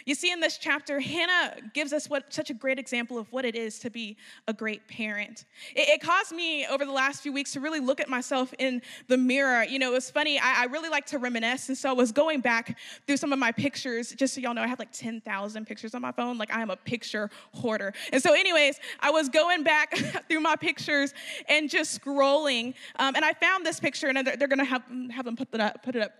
You 0.06 0.14
see, 0.14 0.32
in 0.32 0.40
this 0.40 0.58
chapter, 0.58 1.00
Hannah 1.00 1.56
gives 1.74 1.92
us 1.92 2.08
what 2.08 2.32
such 2.32 2.50
a 2.50 2.54
great 2.54 2.78
example 2.78 3.18
of 3.18 3.30
what 3.32 3.44
it 3.44 3.54
is 3.54 3.78
to 3.80 3.90
be 3.90 4.16
a 4.46 4.52
great 4.52 4.86
parent. 4.88 5.44
It, 5.74 5.88
it, 5.88 6.00
caused 6.00 6.32
me 6.32 6.66
over 6.66 6.84
the 6.84 6.92
last 6.92 7.22
few 7.22 7.32
weeks 7.32 7.52
to 7.52 7.60
really 7.60 7.80
look 7.80 8.00
at 8.00 8.08
myself 8.08 8.54
in 8.58 8.80
the 9.08 9.16
mirror. 9.16 9.64
You 9.64 9.78
know, 9.78 9.90
it 9.90 9.94
was 9.94 10.10
funny. 10.10 10.38
I, 10.38 10.62
I 10.62 10.64
really 10.66 10.88
like 10.88 11.06
to 11.06 11.18
reminisce, 11.18 11.68
and 11.68 11.76
so 11.76 11.90
I 11.90 11.92
was 11.92 12.12
going 12.12 12.40
back 12.40 12.78
through 13.06 13.16
some 13.16 13.32
of 13.32 13.38
my 13.38 13.52
pictures. 13.52 14.12
Just 14.12 14.34
so 14.34 14.40
y'all 14.40 14.54
know, 14.54 14.62
I 14.62 14.66
have 14.66 14.78
like 14.78 14.92
ten 14.92 15.20
thousand 15.20 15.66
pictures 15.66 15.94
on 15.94 16.02
my 16.02 16.12
phone. 16.12 16.38
Like 16.38 16.52
I 16.52 16.62
am 16.62 16.70
a 16.70 16.76
picture 16.76 17.30
hoarder. 17.54 17.92
And 18.12 18.22
so, 18.22 18.32
anyways, 18.32 18.78
I 19.00 19.10
was 19.10 19.28
going 19.28 19.62
back 19.64 19.96
through 20.28 20.40
my 20.40 20.56
pictures 20.56 21.12
and 21.48 21.68
just 21.68 22.00
scrolling, 22.00 22.74
um, 22.98 23.16
and 23.16 23.24
I 23.24 23.34
found 23.34 23.66
this 23.66 23.80
picture, 23.80 24.08
and 24.08 24.26
they're, 24.26 24.36
they're 24.36 24.48
going 24.48 24.58
to 24.58 24.64
have 24.64 24.82
have 25.10 25.24
them 25.24 25.36
put 25.36 25.50
that 25.52 25.60
up, 25.60 25.82
put 25.82 25.96
it 25.96 26.02
up 26.02 26.12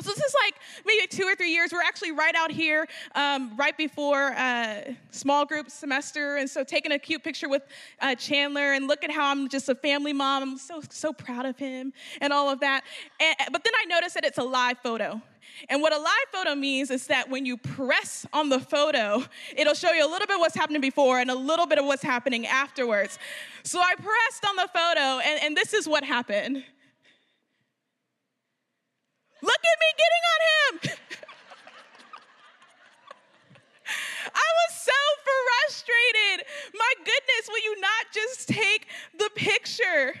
so 0.00 0.10
this 0.10 0.18
is 0.18 0.34
like 0.44 0.54
maybe 0.86 1.06
two 1.06 1.24
or 1.24 1.34
three 1.34 1.50
years. 1.50 1.72
We're 1.72 1.82
actually 1.82 2.12
right 2.12 2.34
out 2.34 2.50
here, 2.50 2.86
um, 3.14 3.56
right 3.56 3.76
before 3.76 4.32
uh, 4.32 4.92
small 5.10 5.44
group 5.44 5.70
semester, 5.70 6.36
and 6.36 6.48
so 6.48 6.64
taking 6.64 6.92
a 6.92 6.98
cute 6.98 7.22
picture 7.22 7.48
with 7.48 7.62
uh, 8.00 8.14
Chandler, 8.14 8.72
and 8.72 8.88
look 8.88 9.04
at 9.04 9.10
how 9.10 9.30
I'm 9.30 9.48
just 9.48 9.68
a 9.68 9.74
family 9.74 10.12
mom. 10.12 10.42
I'm 10.42 10.58
so 10.58 10.80
so 10.90 11.12
proud 11.12 11.46
of 11.46 11.58
him 11.58 11.92
and 12.20 12.32
all 12.32 12.48
of 12.50 12.60
that. 12.60 12.82
And, 13.20 13.36
but 13.52 13.64
then 13.64 13.72
I 13.80 13.84
noticed 13.86 14.14
that 14.14 14.24
it's 14.24 14.38
a 14.38 14.42
live 14.42 14.78
photo. 14.78 15.20
And 15.68 15.82
what 15.82 15.92
a 15.92 15.98
live 15.98 16.28
photo 16.32 16.54
means 16.54 16.90
is 16.90 17.06
that 17.08 17.28
when 17.28 17.44
you 17.44 17.56
press 17.56 18.26
on 18.32 18.48
the 18.48 18.60
photo, 18.60 19.22
it'll 19.54 19.74
show 19.74 19.92
you 19.92 20.06
a 20.06 20.08
little 20.08 20.26
bit 20.26 20.38
what's 20.38 20.54
happening 20.54 20.80
before 20.80 21.18
and 21.18 21.30
a 21.30 21.34
little 21.34 21.66
bit 21.66 21.78
of 21.78 21.84
what's 21.84 22.02
happening 22.02 22.46
afterwards. 22.46 23.18
So 23.62 23.80
I 23.80 23.94
pressed 23.94 24.46
on 24.48 24.56
the 24.56 24.68
photo, 24.72 25.20
and, 25.20 25.42
and 25.42 25.56
this 25.56 25.74
is 25.74 25.86
what 25.86 26.04
happened. 26.04 26.64
Look 29.42 29.62
at 29.64 29.78
me 29.80 29.90
getting 30.02 30.24
on 30.32 30.40
him. 30.50 30.74
I 34.34 34.48
was 34.60 34.72
so 34.76 35.00
frustrated. 35.26 36.46
My 36.74 36.92
goodness, 36.98 37.48
will 37.48 37.64
you 37.64 37.80
not 37.80 38.06
just 38.12 38.48
take 38.48 38.86
the 39.18 39.30
picture? 39.34 40.14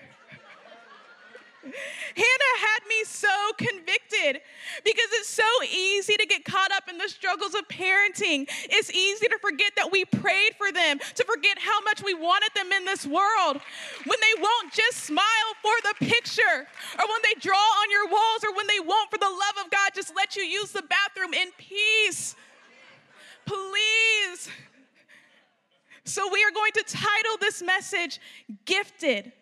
Hannah 1.62 2.56
had 2.60 2.80
me 2.88 3.04
so 3.04 3.28
convicted 3.58 4.40
because 4.82 5.08
it's 5.12 5.28
so 5.28 5.44
easy 5.70 6.16
to 6.16 6.26
get 6.26 6.44
caught 6.44 6.72
up 6.72 6.88
in 6.88 6.96
the 6.96 7.08
struggles 7.08 7.54
of 7.54 7.68
parenting. 7.68 8.48
It's 8.70 8.90
easy 8.90 9.26
to 9.28 9.38
forget 9.38 9.72
that 9.76 9.92
we 9.92 10.06
prayed 10.06 10.54
for 10.56 10.72
them, 10.72 10.98
to 10.98 11.24
forget 11.24 11.58
how 11.58 11.80
much 11.82 12.02
we 12.02 12.14
wanted 12.14 12.50
them 12.54 12.72
in 12.72 12.84
this 12.86 13.06
world. 13.06 13.60
When 14.06 14.18
they 14.20 14.40
won't 14.40 14.72
just 14.72 15.04
smile 15.04 15.50
for 15.60 15.74
the 15.82 16.06
picture, 16.06 16.66
or 16.98 17.06
when 17.06 17.20
they 17.24 17.38
draw 17.40 17.56
on 17.56 17.90
your 17.90 18.08
walls, 18.08 18.42
or 18.44 18.56
when 18.56 18.66
they 18.66 18.80
won't, 18.80 19.10
for 19.10 19.18
the 19.18 19.26
love 19.26 19.64
of 19.64 19.70
God, 19.70 19.90
just 19.94 20.14
let 20.16 20.36
you 20.36 20.42
use 20.42 20.72
the 20.72 20.82
bathroom 20.82 21.34
in 21.34 21.48
peace. 21.58 22.36
Please. 23.44 24.48
So, 26.04 26.28
we 26.32 26.42
are 26.42 26.50
going 26.50 26.72
to 26.72 26.82
title 26.82 27.36
this 27.40 27.62
message 27.62 28.18
Gifted 28.64 29.32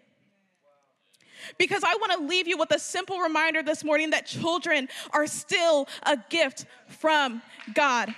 because 1.56 1.82
I 1.84 1.94
want 1.96 2.12
to 2.12 2.26
leave 2.26 2.46
you 2.46 2.58
with 2.58 2.70
a 2.72 2.78
simple 2.78 3.18
reminder 3.18 3.62
this 3.62 3.84
morning 3.84 4.10
that 4.10 4.26
children 4.26 4.88
are 5.12 5.26
still 5.26 5.88
a 6.04 6.16
gift 6.28 6.66
from 6.88 7.42
God. 7.74 8.14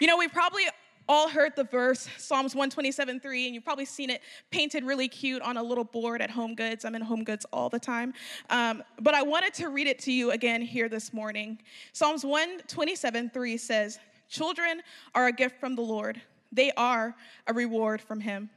You 0.00 0.08
know, 0.08 0.16
we 0.16 0.28
probably 0.28 0.64
all 1.08 1.28
heard 1.28 1.54
the 1.54 1.64
verse, 1.64 2.08
Psalms 2.16 2.54
127 2.54 3.20
3, 3.20 3.46
and 3.46 3.54
you've 3.54 3.64
probably 3.64 3.84
seen 3.84 4.10
it 4.10 4.22
painted 4.50 4.84
really 4.84 5.08
cute 5.08 5.42
on 5.42 5.56
a 5.56 5.62
little 5.62 5.84
board 5.84 6.22
at 6.22 6.30
Home 6.30 6.54
Goods. 6.54 6.84
I'm 6.84 6.94
in 6.94 7.02
Home 7.02 7.24
Goods 7.24 7.46
all 7.52 7.68
the 7.68 7.78
time. 7.78 8.14
Um, 8.50 8.82
but 9.00 9.14
I 9.14 9.22
wanted 9.22 9.54
to 9.54 9.68
read 9.68 9.86
it 9.86 9.98
to 10.00 10.12
you 10.12 10.30
again 10.30 10.62
here 10.62 10.88
this 10.88 11.12
morning. 11.12 11.58
Psalms 11.92 12.24
127 12.24 13.30
3 13.30 13.56
says, 13.56 13.98
Children 14.28 14.82
are 15.14 15.26
a 15.26 15.32
gift 15.32 15.60
from 15.60 15.76
the 15.76 15.82
Lord, 15.82 16.20
they 16.54 16.72
are 16.72 17.14
a 17.46 17.52
reward 17.52 18.00
from 18.00 18.20
Him. 18.20 18.50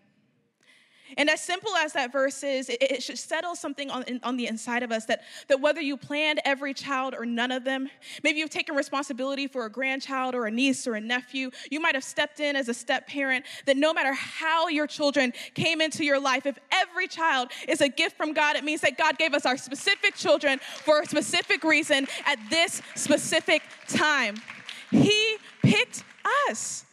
And 1.15 1.29
as 1.29 1.41
simple 1.41 1.73
as 1.75 1.93
that 1.93 2.11
verse 2.11 2.43
is, 2.43 2.67
it, 2.69 2.81
it 2.81 3.03
should 3.03 3.17
settle 3.17 3.55
something 3.55 3.89
on, 3.89 4.03
on 4.23 4.35
the 4.35 4.47
inside 4.47 4.83
of 4.83 4.91
us 4.91 5.05
that, 5.05 5.21
that 5.47 5.61
whether 5.61 5.79
you 5.79 5.95
planned 5.95 6.41
every 6.43 6.73
child 6.73 7.15
or 7.17 7.25
none 7.25 7.51
of 7.51 7.63
them, 7.63 7.87
maybe 8.23 8.39
you've 8.39 8.49
taken 8.49 8.75
responsibility 8.75 9.47
for 9.47 9.65
a 9.65 9.69
grandchild 9.69 10.35
or 10.35 10.47
a 10.47 10.51
niece 10.51 10.85
or 10.85 10.95
a 10.95 11.01
nephew, 11.01 11.51
you 11.71 11.79
might 11.79 11.95
have 11.95 12.03
stepped 12.03 12.39
in 12.39 12.55
as 12.55 12.67
a 12.67 12.73
step 12.73 13.07
parent, 13.07 13.45
that 13.65 13.77
no 13.77 13.93
matter 13.93 14.13
how 14.13 14.67
your 14.67 14.87
children 14.87 15.31
came 15.53 15.79
into 15.79 16.03
your 16.03 16.19
life, 16.19 16.45
if 16.45 16.57
every 16.71 17.07
child 17.07 17.49
is 17.67 17.79
a 17.79 17.87
gift 17.87 18.17
from 18.17 18.33
God, 18.33 18.55
it 18.57 18.63
means 18.63 18.81
that 18.81 18.97
God 18.97 19.17
gave 19.17 19.33
us 19.33 19.45
our 19.45 19.57
specific 19.57 20.15
children 20.15 20.59
for 20.83 21.01
a 21.01 21.05
specific 21.05 21.63
reason 21.63 22.07
at 22.25 22.37
this 22.49 22.81
specific 22.95 23.61
time. 23.87 24.35
He 24.91 25.37
picked 25.61 26.03
us. 26.49 26.85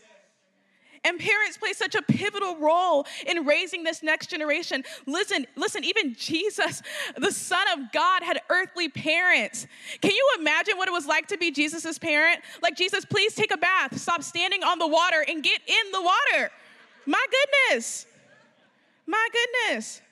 And 1.05 1.19
parents 1.19 1.59
play 1.59 1.75
such 1.75 1.95
a 1.95 2.03
pivotal 2.03 2.57
role 2.57 3.07
in 3.27 3.45
raising 3.45 3.85
this 3.85 4.03
next 4.03 4.29
generation. 4.31 4.83
Listen, 5.07 5.47
listen, 5.55 5.85
even 5.85 6.15
Jesus, 6.15 6.83
the 7.17 7.31
Son 7.31 7.67
of 7.77 7.93
God, 7.93 8.23
had 8.23 8.41
earthly 8.49 8.89
parents. 8.89 9.67
Can 10.01 10.13
you 10.13 10.37
imagine 10.39 10.79
what 10.79 10.89
it 10.89 10.93
was 10.93 11.07
like 11.07 11.29
to 11.29 11.37
be 11.37 11.51
Jesus's 11.51 11.99
parent? 11.99 12.41
Like, 12.63 12.75
Jesus, 12.77 13.05
please 13.05 13.35
take 13.35 13.53
a 13.53 13.59
bath, 13.59 13.99
stop 13.99 14.23
standing 14.23 14.65
on 14.65 14.79
the 14.79 14.89
water, 14.89 15.25
and 15.29 15.43
get 15.43 15.61
in 15.67 15.93
the 15.93 16.01
water. 16.01 16.51
My 17.05 17.25
goodness. 17.31 18.07
My 19.07 19.29
goodness. 19.33 20.01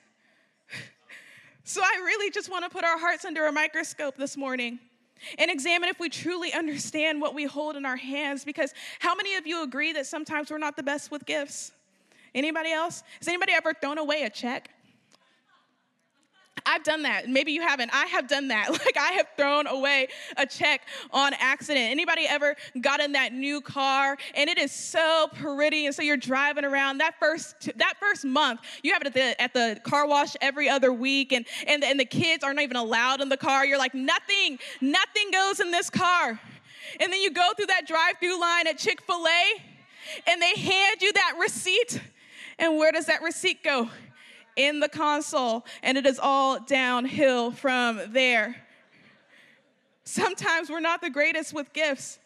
So, 1.65 1.81
I 1.81 2.01
really 2.03 2.29
just 2.29 2.51
want 2.51 2.65
to 2.65 2.69
put 2.69 2.83
our 2.83 2.99
hearts 2.99 3.23
under 3.23 3.45
a 3.47 3.51
microscope 3.53 4.17
this 4.17 4.35
morning 4.35 4.79
and 5.37 5.49
examine 5.49 5.89
if 5.89 5.99
we 5.99 6.09
truly 6.09 6.53
understand 6.53 7.21
what 7.21 7.33
we 7.33 7.45
hold 7.45 7.75
in 7.75 7.85
our 7.85 7.95
hands 7.95 8.45
because 8.45 8.73
how 8.99 9.15
many 9.15 9.35
of 9.35 9.47
you 9.47 9.63
agree 9.63 9.93
that 9.93 10.05
sometimes 10.05 10.51
we're 10.51 10.57
not 10.57 10.75
the 10.75 10.83
best 10.83 11.11
with 11.11 11.25
gifts? 11.25 11.71
Anybody 12.35 12.71
else? 12.71 13.03
Has 13.19 13.27
anybody 13.27 13.53
ever 13.53 13.73
thrown 13.73 13.97
away 13.97 14.23
a 14.23 14.29
check 14.29 14.69
I've 16.65 16.83
done 16.83 17.03
that. 17.03 17.29
Maybe 17.29 17.51
you 17.51 17.61
haven't. 17.61 17.91
I 17.93 18.05
have 18.07 18.27
done 18.27 18.47
that. 18.49 18.69
Like 18.83 18.97
I 18.97 19.13
have 19.13 19.27
thrown 19.37 19.65
away 19.67 20.07
a 20.35 20.45
check 20.45 20.81
on 21.11 21.33
accident. 21.39 21.89
Anybody 21.89 22.25
ever 22.27 22.55
got 22.81 22.99
in 22.99 23.13
that 23.13 23.31
new 23.31 23.61
car 23.61 24.17
and 24.35 24.49
it 24.49 24.57
is 24.57 24.73
so 24.73 25.29
pretty 25.35 25.85
and 25.85 25.95
so 25.95 26.01
you're 26.01 26.17
driving 26.17 26.65
around 26.65 26.97
that 26.97 27.15
first 27.17 27.71
that 27.77 27.93
first 27.99 28.25
month, 28.25 28.59
you 28.81 28.91
have 28.91 29.01
it 29.03 29.07
at 29.07 29.13
the 29.13 29.41
at 29.41 29.53
the 29.53 29.79
car 29.83 30.05
wash 30.05 30.35
every 30.41 30.67
other 30.67 30.91
week 30.91 31.31
and 31.31 31.45
and 31.65 31.81
the, 31.81 31.87
and 31.87 31.99
the 31.99 32.05
kids 32.05 32.43
aren't 32.43 32.59
even 32.59 32.75
allowed 32.75 33.21
in 33.21 33.29
the 33.29 33.37
car. 33.37 33.65
You're 33.65 33.77
like 33.77 33.93
nothing, 33.93 34.59
nothing 34.81 35.31
goes 35.31 35.61
in 35.61 35.71
this 35.71 35.89
car. 35.89 36.39
And 36.99 37.13
then 37.13 37.21
you 37.21 37.31
go 37.31 37.51
through 37.55 37.67
that 37.67 37.87
drive-through 37.87 38.39
line 38.39 38.67
at 38.67 38.77
Chick-fil-A 38.77 39.61
and 40.27 40.41
they 40.41 40.53
hand 40.55 41.01
you 41.01 41.13
that 41.13 41.35
receipt. 41.39 42.01
And 42.59 42.77
where 42.77 42.91
does 42.91 43.05
that 43.05 43.21
receipt 43.21 43.63
go? 43.63 43.89
In 44.55 44.79
the 44.79 44.89
console, 44.89 45.65
and 45.81 45.97
it 45.97 46.05
is 46.05 46.19
all 46.19 46.59
downhill 46.59 47.51
from 47.51 47.99
there. 48.09 48.55
Sometimes 50.03 50.69
we're 50.69 50.79
not 50.79 51.01
the 51.01 51.09
greatest 51.09 51.53
with 51.53 51.73
gifts. 51.73 52.19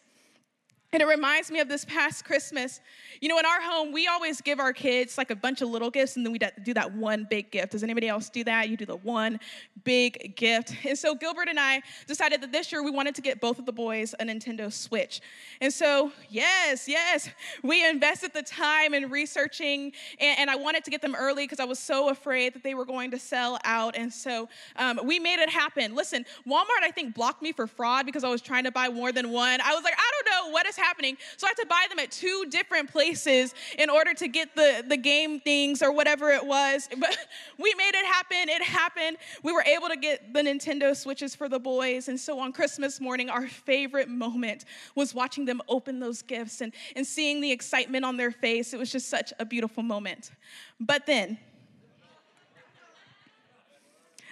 And 0.90 1.02
it 1.02 1.06
reminds 1.06 1.50
me 1.50 1.60
of 1.60 1.68
this 1.68 1.84
past 1.84 2.24
Christmas. 2.24 2.80
You 3.20 3.28
know, 3.28 3.38
in 3.38 3.44
our 3.44 3.60
home, 3.60 3.92
we 3.92 4.06
always 4.06 4.40
give 4.40 4.58
our 4.58 4.72
kids 4.72 5.18
like 5.18 5.30
a 5.30 5.36
bunch 5.36 5.60
of 5.60 5.68
little 5.68 5.90
gifts 5.90 6.16
and 6.16 6.24
then 6.24 6.32
we 6.32 6.38
do 6.62 6.72
that 6.72 6.94
one 6.94 7.26
big 7.28 7.50
gift. 7.50 7.72
Does 7.72 7.82
anybody 7.82 8.08
else 8.08 8.30
do 8.30 8.42
that? 8.44 8.70
You 8.70 8.76
do 8.78 8.86
the 8.86 8.96
one 8.96 9.38
big 9.84 10.34
gift. 10.34 10.74
And 10.86 10.96
so 10.96 11.14
Gilbert 11.14 11.48
and 11.48 11.60
I 11.60 11.82
decided 12.06 12.40
that 12.40 12.52
this 12.52 12.72
year 12.72 12.82
we 12.82 12.90
wanted 12.90 13.14
to 13.16 13.20
get 13.20 13.38
both 13.38 13.58
of 13.58 13.66
the 13.66 13.72
boys 13.72 14.14
a 14.18 14.24
Nintendo 14.24 14.72
Switch. 14.72 15.20
And 15.60 15.70
so, 15.70 16.10
yes, 16.30 16.88
yes, 16.88 17.28
we 17.62 17.86
invested 17.86 18.32
the 18.32 18.42
time 18.42 18.94
in 18.94 19.10
researching 19.10 19.92
and, 20.18 20.38
and 20.38 20.50
I 20.50 20.56
wanted 20.56 20.84
to 20.84 20.90
get 20.90 21.02
them 21.02 21.14
early 21.14 21.44
because 21.44 21.60
I 21.60 21.66
was 21.66 21.78
so 21.78 22.08
afraid 22.08 22.54
that 22.54 22.62
they 22.62 22.74
were 22.74 22.86
going 22.86 23.10
to 23.10 23.18
sell 23.18 23.58
out. 23.64 23.94
And 23.94 24.10
so 24.10 24.48
um, 24.76 25.00
we 25.04 25.18
made 25.18 25.38
it 25.38 25.50
happen. 25.50 25.94
Listen, 25.94 26.24
Walmart, 26.46 26.82
I 26.82 26.90
think, 26.90 27.14
blocked 27.14 27.42
me 27.42 27.52
for 27.52 27.66
fraud 27.66 28.06
because 28.06 28.24
I 28.24 28.30
was 28.30 28.40
trying 28.40 28.64
to 28.64 28.72
buy 28.72 28.88
more 28.88 29.12
than 29.12 29.32
one. 29.32 29.60
I 29.60 29.74
was 29.74 29.84
like, 29.84 29.94
I 29.94 30.10
don't 30.14 30.17
what 30.50 30.66
is 30.66 30.76
happening. 30.76 31.16
So 31.36 31.46
I 31.46 31.50
had 31.50 31.56
to 31.58 31.66
buy 31.66 31.86
them 31.88 31.98
at 31.98 32.10
two 32.10 32.46
different 32.50 32.90
places 32.90 33.54
in 33.78 33.90
order 33.90 34.14
to 34.14 34.28
get 34.28 34.54
the, 34.54 34.84
the 34.86 34.96
game 34.96 35.40
things 35.40 35.82
or 35.82 35.92
whatever 35.92 36.30
it 36.30 36.44
was. 36.44 36.88
But 36.98 37.16
we 37.58 37.72
made 37.74 37.94
it 37.94 38.04
happen. 38.04 38.48
It 38.48 38.62
happened. 38.62 39.18
We 39.42 39.52
were 39.52 39.62
able 39.62 39.88
to 39.88 39.96
get 39.96 40.34
the 40.34 40.40
Nintendo 40.40 40.96
Switches 40.96 41.34
for 41.34 41.48
the 41.48 41.58
boys. 41.58 42.08
And 42.08 42.18
so 42.18 42.38
on 42.40 42.52
Christmas 42.52 43.00
morning, 43.00 43.30
our 43.30 43.46
favorite 43.46 44.08
moment 44.08 44.64
was 44.94 45.14
watching 45.14 45.44
them 45.44 45.62
open 45.68 46.00
those 46.00 46.22
gifts 46.22 46.60
and, 46.60 46.72
and 46.96 47.06
seeing 47.06 47.40
the 47.40 47.52
excitement 47.52 48.04
on 48.04 48.16
their 48.16 48.30
face. 48.30 48.74
It 48.74 48.78
was 48.78 48.90
just 48.90 49.08
such 49.08 49.32
a 49.38 49.44
beautiful 49.44 49.82
moment. 49.82 50.32
But 50.80 51.06
then, 51.06 51.38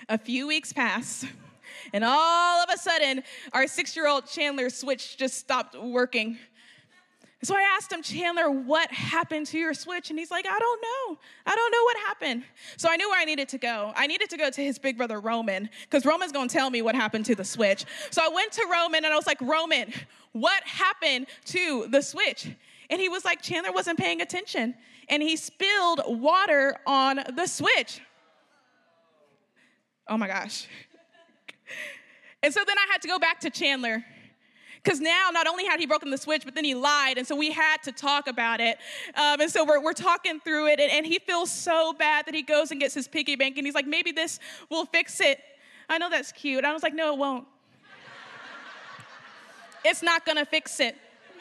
a 0.09 0.19
few 0.19 0.47
weeks 0.47 0.73
pass 0.73 1.25
and 1.93 2.05
all 2.05 2.63
of 2.63 2.69
a 2.73 2.79
sudden, 2.79 3.23
our 3.53 3.67
six 3.67 3.97
year 3.97 4.09
old 4.09 4.27
Chandler 4.27 4.71
switch 4.71 5.17
just 5.17 5.39
stopped 5.39 5.79
working. 5.79 6.39
So 7.43 7.55
I 7.55 7.61
asked 7.77 7.93
him, 7.93 8.03
Chandler, 8.03 8.51
what 8.51 8.91
happened 8.91 9.47
to 9.49 9.59
your 9.59 9.75
switch? 9.75 10.11
And 10.11 10.19
he's 10.19 10.31
like, 10.31 10.47
I 10.47 10.59
don't 10.59 10.83
know. 10.83 11.19
I 11.45 11.55
don't 11.55 11.71
know 11.71 11.85
what 11.85 11.97
happened. 11.99 12.45
So 12.77 12.89
I 12.91 12.97
knew 12.97 13.09
where 13.09 13.21
I 13.21 13.25
needed 13.25 13.49
to 13.51 13.59
go. 13.59 13.93
I 13.95 14.07
needed 14.07 14.31
to 14.31 14.37
go 14.37 14.51
to 14.51 14.61
his 14.61 14.79
big 14.79 14.97
brother, 14.97 15.21
Roman, 15.21 15.69
because 15.83 16.07
Roman's 16.07 16.33
gonna 16.33 16.49
tell 16.49 16.71
me 16.71 16.83
what 16.83 16.95
happened 16.95 17.27
to 17.27 17.35
the 17.35 17.45
switch. 17.45 17.85
So 18.11 18.23
I 18.25 18.29
went 18.29 18.53
to 18.53 18.67
Roman 18.71 19.05
and 19.05 19.13
I 19.13 19.17
was 19.17 19.27
like, 19.27 19.41
Roman, 19.41 19.93
what 20.33 20.63
happened 20.65 21.27
to 21.47 21.87
the 21.91 22.03
switch? 22.03 22.49
And 22.91 23.01
he 23.01 23.09
was 23.09 23.25
like, 23.25 23.43
Chandler 23.43 23.73
wasn't 23.73 23.99
paying 23.99 24.23
attention. 24.23 24.75
And 25.09 25.23
he 25.23 25.37
spilled 25.37 26.01
water 26.07 26.77
on 26.87 27.21
the 27.37 27.47
switch. 27.47 28.01
Oh 30.09 30.17
my 30.17 30.29
gosh. 30.29 30.67
And 32.43 32.53
so 32.53 32.61
then 32.67 32.79
I 32.79 32.87
had 32.91 33.03
to 33.03 33.09
go 33.09 33.19
back 33.19 33.41
to 33.41 33.51
Chandler. 33.51 34.05
Because 34.87 35.01
now, 35.01 35.31
not 35.33 35.49
only 35.49 35.67
had 35.67 35.81
he 35.81 35.87
broken 35.87 36.11
the 36.11 36.17
switch, 36.17 36.45
but 36.45 36.55
then 36.55 36.65
he 36.65 36.77
lied. 36.77 37.19
And 37.19 37.27
so 37.27 37.35
we 37.35 37.51
had 37.51 37.83
to 37.83 37.91
talk 37.91 38.29
about 38.29 38.61
it. 38.61 38.79
Um, 39.17 39.41
and 39.41 39.51
so 39.51 39.65
we're, 39.65 39.83
we're 39.83 39.93
talking 39.93 40.39
through 40.39 40.69
it. 40.69 40.79
And, 40.79 40.93
and 40.93 41.05
he 41.05 41.19
feels 41.19 41.51
so 41.51 41.93
bad 41.93 42.25
that 42.27 42.37
he 42.37 42.43
goes 42.43 42.71
and 42.71 42.79
gets 42.79 42.95
his 42.95 43.09
piggy 43.09 43.35
bank. 43.35 43.57
And 43.57 43.67
he's 43.67 43.75
like, 43.75 43.89
maybe 43.89 44.13
this 44.13 44.39
will 44.71 44.87
fix 44.87 45.21
it. 45.21 45.41
I 45.89 45.99
know 45.99 46.09
that's 46.09 46.31
cute. 46.31 46.65
I 46.65 46.73
was 46.73 46.85
like, 46.85 46.95
no, 46.95 47.13
it 47.15 47.19
won't. 47.19 47.49
it's 49.85 50.05
not 50.05 50.25
going 50.25 50.37
to 50.37 50.45
fix 50.45 50.79
it. 50.79 50.97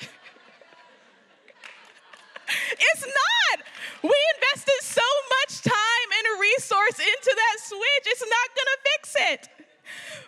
it's 2.80 3.06
not. 3.06 3.66
We 4.02 4.16
invested 4.38 4.82
so 4.82 5.02
much 5.42 5.62
time 5.62 6.10
and 6.18 6.42
resource 6.42 6.98
into 7.00 7.32
that 7.36 7.58
switch. 7.60 8.08
It's 8.08 8.22
not 8.22 8.56
going 8.56 8.68
to 8.74 8.78
fix 8.92 9.16
it. 9.20 9.50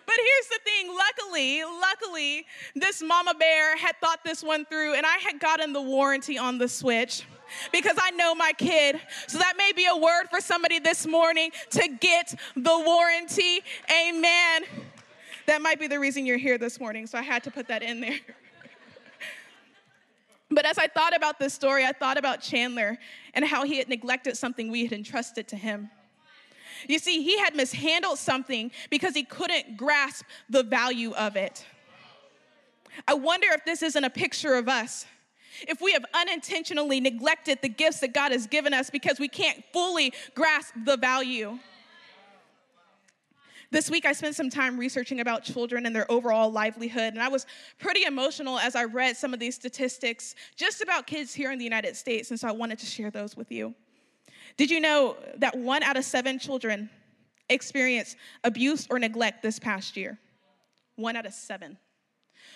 But 0.06 0.14
here's 0.16 0.48
the 0.48 0.58
thing 0.64 0.96
luckily, 0.96 1.62
luckily, 1.64 2.46
this 2.74 3.02
mama 3.02 3.34
bear 3.34 3.76
had 3.76 3.96
thought 4.00 4.20
this 4.24 4.42
one 4.42 4.64
through, 4.64 4.94
and 4.94 5.04
I 5.06 5.18
had 5.18 5.40
gotten 5.40 5.72
the 5.72 5.82
warranty 5.82 6.38
on 6.38 6.58
the 6.58 6.68
Switch 6.68 7.24
because 7.72 7.96
I 8.00 8.10
know 8.12 8.34
my 8.34 8.52
kid. 8.52 9.00
So 9.26 9.38
that 9.38 9.54
may 9.56 9.72
be 9.72 9.86
a 9.86 9.96
word 9.96 10.26
for 10.30 10.40
somebody 10.40 10.78
this 10.78 11.06
morning 11.06 11.50
to 11.70 11.88
get 12.00 12.34
the 12.54 12.82
warranty. 12.84 13.60
Amen. 13.90 14.64
That 15.46 15.62
might 15.62 15.80
be 15.80 15.86
the 15.86 15.98
reason 15.98 16.26
you're 16.26 16.36
here 16.36 16.58
this 16.58 16.78
morning, 16.78 17.06
so 17.06 17.18
I 17.18 17.22
had 17.22 17.42
to 17.44 17.50
put 17.50 17.68
that 17.68 17.82
in 17.82 18.00
there. 18.00 18.18
But 20.50 20.64
as 20.64 20.78
I 20.78 20.86
thought 20.86 21.14
about 21.14 21.38
this 21.38 21.52
story, 21.52 21.84
I 21.84 21.92
thought 21.92 22.16
about 22.16 22.40
Chandler 22.40 22.96
and 23.34 23.44
how 23.44 23.64
he 23.64 23.76
had 23.76 23.88
neglected 23.88 24.34
something 24.34 24.70
we 24.70 24.84
had 24.84 24.92
entrusted 24.92 25.46
to 25.48 25.56
him. 25.56 25.90
You 26.86 26.98
see, 26.98 27.22
he 27.22 27.38
had 27.38 27.56
mishandled 27.56 28.18
something 28.18 28.70
because 28.90 29.14
he 29.14 29.24
couldn't 29.24 29.76
grasp 29.76 30.24
the 30.48 30.62
value 30.62 31.12
of 31.12 31.36
it. 31.36 31.66
I 33.06 33.14
wonder 33.14 33.46
if 33.52 33.64
this 33.64 33.82
isn't 33.82 34.04
a 34.04 34.10
picture 34.10 34.54
of 34.54 34.68
us. 34.68 35.06
If 35.66 35.80
we 35.80 35.92
have 35.92 36.04
unintentionally 36.14 37.00
neglected 37.00 37.58
the 37.62 37.68
gifts 37.68 38.00
that 38.00 38.12
God 38.12 38.32
has 38.32 38.46
given 38.46 38.72
us 38.72 38.90
because 38.90 39.18
we 39.18 39.28
can't 39.28 39.64
fully 39.72 40.12
grasp 40.34 40.74
the 40.84 40.96
value. 40.96 41.58
This 43.70 43.90
week, 43.90 44.06
I 44.06 44.12
spent 44.12 44.34
some 44.34 44.48
time 44.48 44.78
researching 44.78 45.20
about 45.20 45.44
children 45.44 45.84
and 45.84 45.94
their 45.94 46.10
overall 46.10 46.50
livelihood, 46.50 47.12
and 47.12 47.22
I 47.22 47.28
was 47.28 47.44
pretty 47.78 48.04
emotional 48.04 48.58
as 48.58 48.74
I 48.74 48.84
read 48.84 49.16
some 49.16 49.34
of 49.34 49.40
these 49.40 49.54
statistics 49.54 50.34
just 50.56 50.80
about 50.80 51.06
kids 51.06 51.34
here 51.34 51.52
in 51.52 51.58
the 51.58 51.64
United 51.64 51.94
States, 51.94 52.30
and 52.30 52.40
so 52.40 52.48
I 52.48 52.52
wanted 52.52 52.78
to 52.78 52.86
share 52.86 53.10
those 53.10 53.36
with 53.36 53.52
you. 53.52 53.74
Did 54.58 54.72
you 54.72 54.80
know 54.80 55.16
that 55.36 55.56
one 55.56 55.82
out 55.84 55.96
of 55.96 56.04
seven 56.04 56.38
children 56.38 56.90
experienced 57.48 58.16
abuse 58.42 58.86
or 58.90 58.98
neglect 58.98 59.42
this 59.42 59.58
past 59.58 59.96
year? 59.96 60.18
One 60.96 61.16
out 61.16 61.24
of 61.24 61.32
seven. 61.32 61.78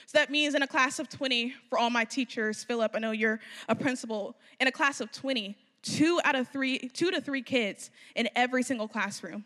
So 0.06 0.18
that 0.18 0.28
means 0.28 0.56
in 0.56 0.62
a 0.62 0.66
class 0.66 0.98
of 0.98 1.08
20, 1.08 1.54
for 1.70 1.78
all 1.78 1.90
my 1.90 2.04
teachers, 2.04 2.64
Philip, 2.64 2.90
I 2.94 2.98
know 2.98 3.12
you're 3.12 3.38
a 3.68 3.76
principal, 3.76 4.36
in 4.60 4.66
a 4.66 4.72
class 4.72 5.00
of 5.00 5.12
20, 5.12 5.56
two 5.82 6.20
out 6.24 6.34
of 6.34 6.48
three, 6.48 6.90
two 6.92 7.12
to 7.12 7.20
three 7.20 7.40
kids 7.40 7.90
in 8.16 8.28
every 8.34 8.64
single 8.64 8.88
classroom 8.88 9.44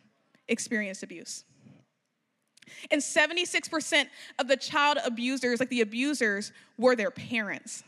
experienced 0.48 1.02
abuse. 1.02 1.44
And 2.90 3.02
76% 3.02 4.06
of 4.38 4.48
the 4.48 4.56
child 4.56 4.98
abusers, 5.04 5.60
like 5.60 5.68
the 5.68 5.82
abusers, 5.82 6.52
were 6.78 6.96
their 6.96 7.10
parents. 7.10 7.84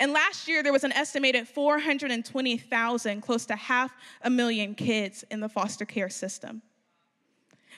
And 0.00 0.12
last 0.12 0.48
year, 0.48 0.62
there 0.62 0.72
was 0.72 0.84
an 0.84 0.92
estimated 0.92 1.46
420,000, 1.48 3.20
close 3.20 3.46
to 3.46 3.56
half 3.56 3.92
a 4.22 4.30
million 4.30 4.74
kids 4.74 5.24
in 5.30 5.40
the 5.40 5.48
foster 5.48 5.84
care 5.84 6.08
system. 6.08 6.62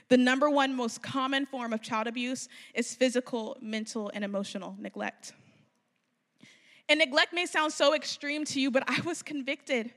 The 0.08 0.16
number 0.16 0.48
one 0.48 0.74
most 0.74 1.02
common 1.02 1.44
form 1.44 1.72
of 1.72 1.82
child 1.82 2.06
abuse 2.06 2.48
is 2.74 2.94
physical, 2.94 3.58
mental, 3.60 4.10
and 4.14 4.24
emotional 4.24 4.74
neglect. 4.78 5.34
And 6.88 6.98
neglect 6.98 7.34
may 7.34 7.44
sound 7.44 7.72
so 7.72 7.94
extreme 7.94 8.44
to 8.46 8.60
you, 8.60 8.70
but 8.70 8.84
I 8.86 9.00
was 9.02 9.22
convicted. 9.22 9.92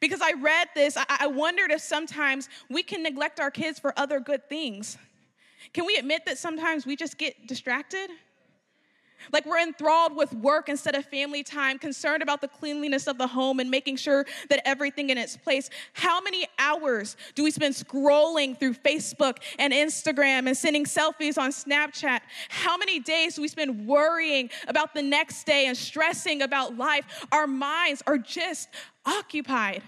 Because 0.00 0.20
I 0.22 0.32
read 0.32 0.68
this, 0.74 0.96
I 0.96 1.26
wondered 1.26 1.70
if 1.70 1.80
sometimes 1.80 2.48
we 2.70 2.82
can 2.82 3.02
neglect 3.02 3.38
our 3.38 3.50
kids 3.50 3.78
for 3.78 3.92
other 3.98 4.18
good 4.18 4.48
things. 4.48 4.96
Can 5.72 5.86
we 5.86 5.96
admit 5.96 6.24
that 6.26 6.38
sometimes 6.38 6.86
we 6.86 6.96
just 6.96 7.18
get 7.18 7.46
distracted? 7.46 8.10
Like 9.32 9.46
we're 9.46 9.60
enthralled 9.60 10.16
with 10.16 10.32
work 10.34 10.68
instead 10.68 10.94
of 10.94 11.04
family 11.06 11.42
time, 11.42 11.78
concerned 11.78 12.22
about 12.22 12.40
the 12.40 12.48
cleanliness 12.48 13.06
of 13.06 13.18
the 13.18 13.26
home 13.26 13.60
and 13.60 13.70
making 13.70 13.96
sure 13.96 14.26
that 14.48 14.60
everything 14.66 15.10
in 15.10 15.18
its 15.18 15.36
place. 15.36 15.70
How 15.92 16.20
many 16.20 16.46
hours 16.58 17.16
do 17.34 17.44
we 17.44 17.50
spend 17.50 17.74
scrolling 17.74 18.58
through 18.58 18.74
Facebook 18.74 19.38
and 19.58 19.72
Instagram 19.72 20.46
and 20.46 20.56
sending 20.56 20.84
selfies 20.84 21.38
on 21.38 21.50
Snapchat? 21.50 22.20
How 22.48 22.76
many 22.76 23.00
days 23.00 23.36
do 23.36 23.42
we 23.42 23.48
spend 23.48 23.86
worrying 23.86 24.50
about 24.68 24.94
the 24.94 25.02
next 25.02 25.44
day 25.44 25.66
and 25.66 25.76
stressing 25.76 26.42
about 26.42 26.76
life? 26.76 27.26
Our 27.32 27.46
minds 27.46 28.02
are 28.06 28.18
just 28.18 28.68
occupied. 29.06 29.82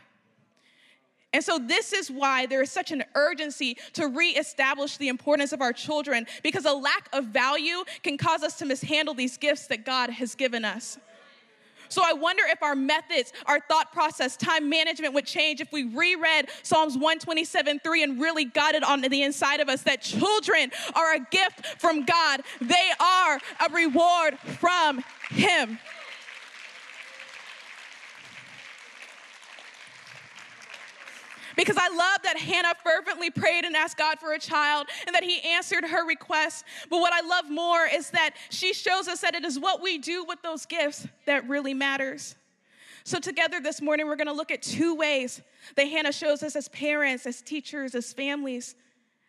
And 1.37 1.45
so, 1.45 1.59
this 1.59 1.93
is 1.93 2.11
why 2.11 2.47
there 2.47 2.63
is 2.63 2.73
such 2.73 2.93
an 2.93 3.05
urgency 3.15 3.77
to 3.93 4.09
reestablish 4.09 4.97
the 4.97 5.09
importance 5.09 5.53
of 5.53 5.61
our 5.61 5.75
children 5.75 6.27
because 6.43 6.65
a 6.65 6.73
lack 6.73 7.11
of 7.13 7.27
value 7.27 7.85
can 8.03 8.17
cause 8.17 8.43
us 8.43 8.57
to 8.61 8.65
mishandle 8.65 9.13
these 9.13 9.37
gifts 9.37 9.67
that 9.67 9.85
God 9.85 10.09
has 10.09 10.35
given 10.35 10.65
us. 10.65 10.99
So 11.91 12.01
I 12.03 12.15
wonder 12.15 12.43
if 12.49 12.63
our 12.63 12.75
methods, 12.75 13.35
our 13.45 13.61
thought 13.61 13.93
process, 13.93 14.35
time 14.39 14.71
management 14.71 15.13
would 15.13 15.27
change 15.27 15.61
if 15.61 15.71
we 15.73 15.85
reread 15.85 16.49
Psalms 16.63 16.95
127 16.95 17.81
3 17.81 18.03
and 18.03 18.19
really 18.19 18.47
got 18.47 18.75
it 18.75 18.83
on 18.83 19.03
the 19.03 19.23
inside 19.23 19.61
of 19.61 19.69
us 19.69 19.83
that 19.83 20.01
children 20.01 20.71
are 20.95 21.17
a 21.17 21.21
gift 21.31 21.67
from 21.79 22.07
God, 22.07 22.41
they 22.63 22.91
are 22.99 23.39
a 23.69 23.73
reward 23.75 24.39
from 24.39 25.05
Him. 25.29 25.79
Because 31.57 31.77
I 31.79 31.89
love 31.89 32.23
that 32.23 32.39
Hannah 32.39 32.75
fervently 32.85 33.31
prayed 33.31 33.65
and 33.65 33.75
asked 33.75 33.97
God 33.97 34.19
for 34.19 34.33
a 34.33 34.39
child 34.39 34.87
and 35.07 35.15
that 35.15 35.25
He 35.25 35.41
answered 35.41 35.85
her 35.85 36.07
request. 36.07 36.65
But 36.91 37.01
what 37.01 37.13
I 37.13 37.27
love 37.27 37.51
more 37.51 37.87
is 37.87 38.11
that 38.11 38.35
she 38.51 38.73
shows 38.73 39.09
us 39.09 39.21
that 39.23 39.35
it 39.35 39.45
is 39.45 39.59
what 39.59 39.83
we 39.83 39.99
do 39.99 40.25
with 40.25 40.43
those 40.43 40.67
gifts 40.67 41.07
that 41.25 41.49
really 41.49 41.75
matters. 41.75 42.37
So, 43.05 43.19
together 43.21 43.61
this 43.61 43.81
morning, 43.81 44.07
we're 44.07 44.17
gonna 44.17 44.33
look 44.33 44.51
at 44.51 44.63
two 44.63 44.95
ways 44.95 45.41
that 45.77 45.85
Hannah 45.85 46.13
shows 46.13 46.43
us 46.43 46.57
as 46.57 46.69
parents, 46.69 47.27
as 47.27 47.41
teachers, 47.41 47.95
as 47.95 48.13
families, 48.13 48.75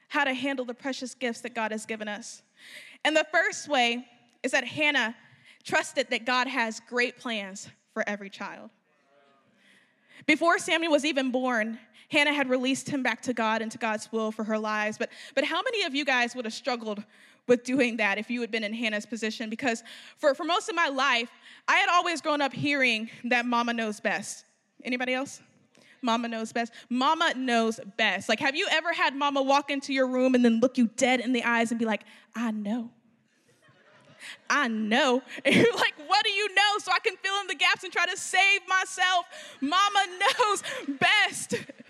how 0.10 0.24
to 0.24 0.34
handle 0.34 0.66
the 0.66 0.74
precious 0.74 1.14
gifts 1.14 1.42
that 1.42 1.54
God 1.54 1.72
has 1.72 1.86
given 1.86 2.08
us. 2.08 2.42
And 3.06 3.16
the 3.16 3.26
first 3.32 3.68
way 3.68 4.06
is 4.44 4.52
that 4.52 4.66
Hannah 4.66 5.16
trusted 5.64 6.10
that 6.10 6.26
God 6.26 6.48
has 6.48 6.82
great 6.88 7.18
plans 7.18 7.70
for 7.94 8.04
every 8.08 8.30
child. 8.30 8.70
Before 10.26 10.58
Samuel 10.58 10.92
was 10.92 11.06
even 11.06 11.32
born, 11.32 11.78
Hannah 12.10 12.34
had 12.34 12.50
released 12.50 12.90
him 12.90 13.04
back 13.04 13.22
to 13.24 13.34
God 13.34 13.62
and 13.62 13.72
to 13.72 13.78
God's 13.78 14.12
will 14.12 14.32
for 14.32 14.44
her 14.46 14.58
lives. 14.58 14.98
But, 14.98 15.10
but 15.36 15.44
how 15.44 15.62
many 15.62 15.84
of 15.84 15.94
you 15.94 16.06
guys 16.06 16.36
would 16.36 16.46
have 16.46 16.54
struggled 16.54 17.04
with 17.48 17.64
doing 17.64 17.98
that 17.98 18.18
if 18.18 18.30
you 18.30 18.42
had 18.42 18.52
been 18.52 18.64
in 18.64 18.74
Hannah's 18.74 19.06
position? 19.06 19.50
Because 19.50 19.84
for, 20.18 20.34
for 20.34 20.44
most 20.44 20.70
of 20.70 20.76
my 20.76 20.88
life, 20.88 21.30
I 21.68 21.76
had 21.78 21.90
always 21.90 22.22
grown 22.22 22.42
up 22.42 22.54
hearing 22.54 23.10
that 23.26 23.46
mama 23.46 23.74
knows 23.74 24.00
best. 24.00 24.46
Anybody 24.84 25.13
else? 25.13 25.41
Mama 26.02 26.28
knows 26.28 26.54
best. 26.54 26.72
Mama 26.89 27.34
knows 27.36 27.80
best. 27.98 28.30
Like, 28.30 28.39
have 28.39 28.56
you 28.56 28.67
ever 28.72 28.93
had 28.93 29.15
mama 29.15 29.41
walk 29.41 29.70
into 29.70 29.93
your 29.93 30.08
room 30.08 30.36
and 30.36 30.46
then 30.46 30.60
look 30.60 30.78
you 30.78 30.88
dead 30.96 31.20
in 31.20 31.34
the 31.34 31.43
eyes 31.43 31.72
and 31.72 31.80
be 31.80 31.86
like, 31.86 32.04
I 32.36 32.52
know? 32.52 32.91
I 34.50 34.67
know. 34.67 35.22
And 35.46 35.56
you're 35.56 35.76
like, 35.76 35.96
what 36.08 36.24
do 36.24 36.30
you 36.30 36.54
know? 36.54 36.78
So 36.80 36.91
I 36.91 37.00
can 37.00 37.15
fill 37.17 37.39
in 37.41 37.48
the 37.48 37.56
gaps 37.56 37.84
and 37.84 37.91
try 37.91 38.06
to 38.06 38.17
save 38.17 38.62
myself. 38.67 39.26
Mama 39.60 40.06
knows 40.20 40.63
best. 41.00 41.56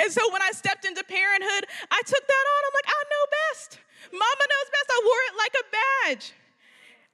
And 0.00 0.10
so 0.10 0.32
when 0.32 0.42
I 0.42 0.50
stepped 0.52 0.84
into 0.84 1.04
parenthood, 1.04 1.66
I 1.90 2.02
took 2.02 2.26
that 2.26 2.44
on. 2.52 2.60
I'm 2.66 2.74
like, 2.74 2.88
I 2.88 3.02
know 3.12 3.24
best. 3.52 3.78
Mama 4.12 4.44
knows 4.48 4.70
best. 4.72 4.88
I 4.90 5.00
wore 5.04 5.22
it 5.28 5.34
like 5.38 5.54
a 5.54 5.64
badge. 5.76 6.32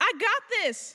I 0.01 0.12
got 0.18 0.42
this. 0.62 0.94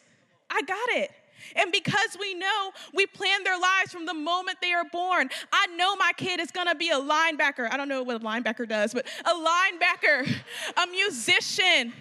I 0.49 0.62
got 0.62 0.89
it. 0.89 1.12
And 1.56 1.71
because 1.71 2.17
we 2.19 2.34
know, 2.34 2.71
we 2.93 3.06
plan 3.08 3.43
their 3.43 3.60
lives 3.60 3.91
from 3.91 4.06
the 4.06 4.13
moment 4.13 4.58
they 4.62 4.73
are 4.73 4.86
born. 4.86 5.30
I 5.51 5.67
know 5.75 5.95
my 5.95 6.12
kid 6.15 6.39
is 6.39 6.51
gonna 6.51 6.75
be 6.75 6.89
a 6.89 6.99
linebacker. 6.99 7.67
I 7.71 7.77
don't 7.77 7.89
know 7.89 8.04
what 8.04 8.17
a 8.17 8.19
linebacker 8.19 8.67
does, 8.69 8.93
but 8.93 9.06
a 9.25 9.34
linebacker, 9.34 10.32
a 10.77 10.88
musician. 10.88 11.93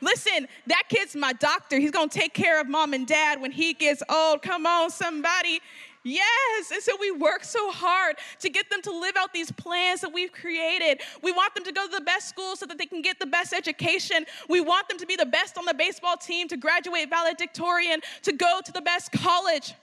Listen, 0.00 0.48
that 0.66 0.84
kid's 0.88 1.16
my 1.16 1.32
doctor. 1.32 1.78
He's 1.78 1.90
gonna 1.90 2.08
take 2.08 2.34
care 2.34 2.60
of 2.60 2.68
mom 2.68 2.92
and 2.92 3.06
dad 3.06 3.40
when 3.40 3.52
he 3.52 3.72
gets 3.72 4.02
old. 4.08 4.42
Come 4.42 4.66
on, 4.66 4.90
somebody. 4.90 5.60
Yes. 6.04 6.72
And 6.72 6.82
so 6.82 6.96
we 7.00 7.12
work 7.12 7.44
so 7.44 7.70
hard 7.70 8.16
to 8.40 8.50
get 8.50 8.68
them 8.70 8.82
to 8.82 8.90
live 8.90 9.16
out 9.16 9.32
these 9.32 9.52
plans 9.52 10.00
that 10.00 10.12
we've 10.12 10.32
created. 10.32 11.00
We 11.22 11.30
want 11.30 11.54
them 11.54 11.64
to 11.64 11.72
go 11.72 11.86
to 11.86 11.92
the 11.92 12.00
best 12.00 12.28
school 12.28 12.56
so 12.56 12.66
that 12.66 12.76
they 12.76 12.86
can 12.86 13.02
get 13.02 13.20
the 13.20 13.26
best 13.26 13.52
education. 13.52 14.26
We 14.48 14.60
want 14.60 14.88
them 14.88 14.98
to 14.98 15.06
be 15.06 15.14
the 15.14 15.26
best 15.26 15.56
on 15.56 15.64
the 15.64 15.74
baseball 15.74 16.16
team, 16.16 16.48
to 16.48 16.56
graduate 16.56 17.08
valedictorian, 17.08 18.00
to 18.22 18.32
go 18.32 18.60
to 18.64 18.72
the 18.72 18.80
best 18.80 19.12
college. 19.12 19.74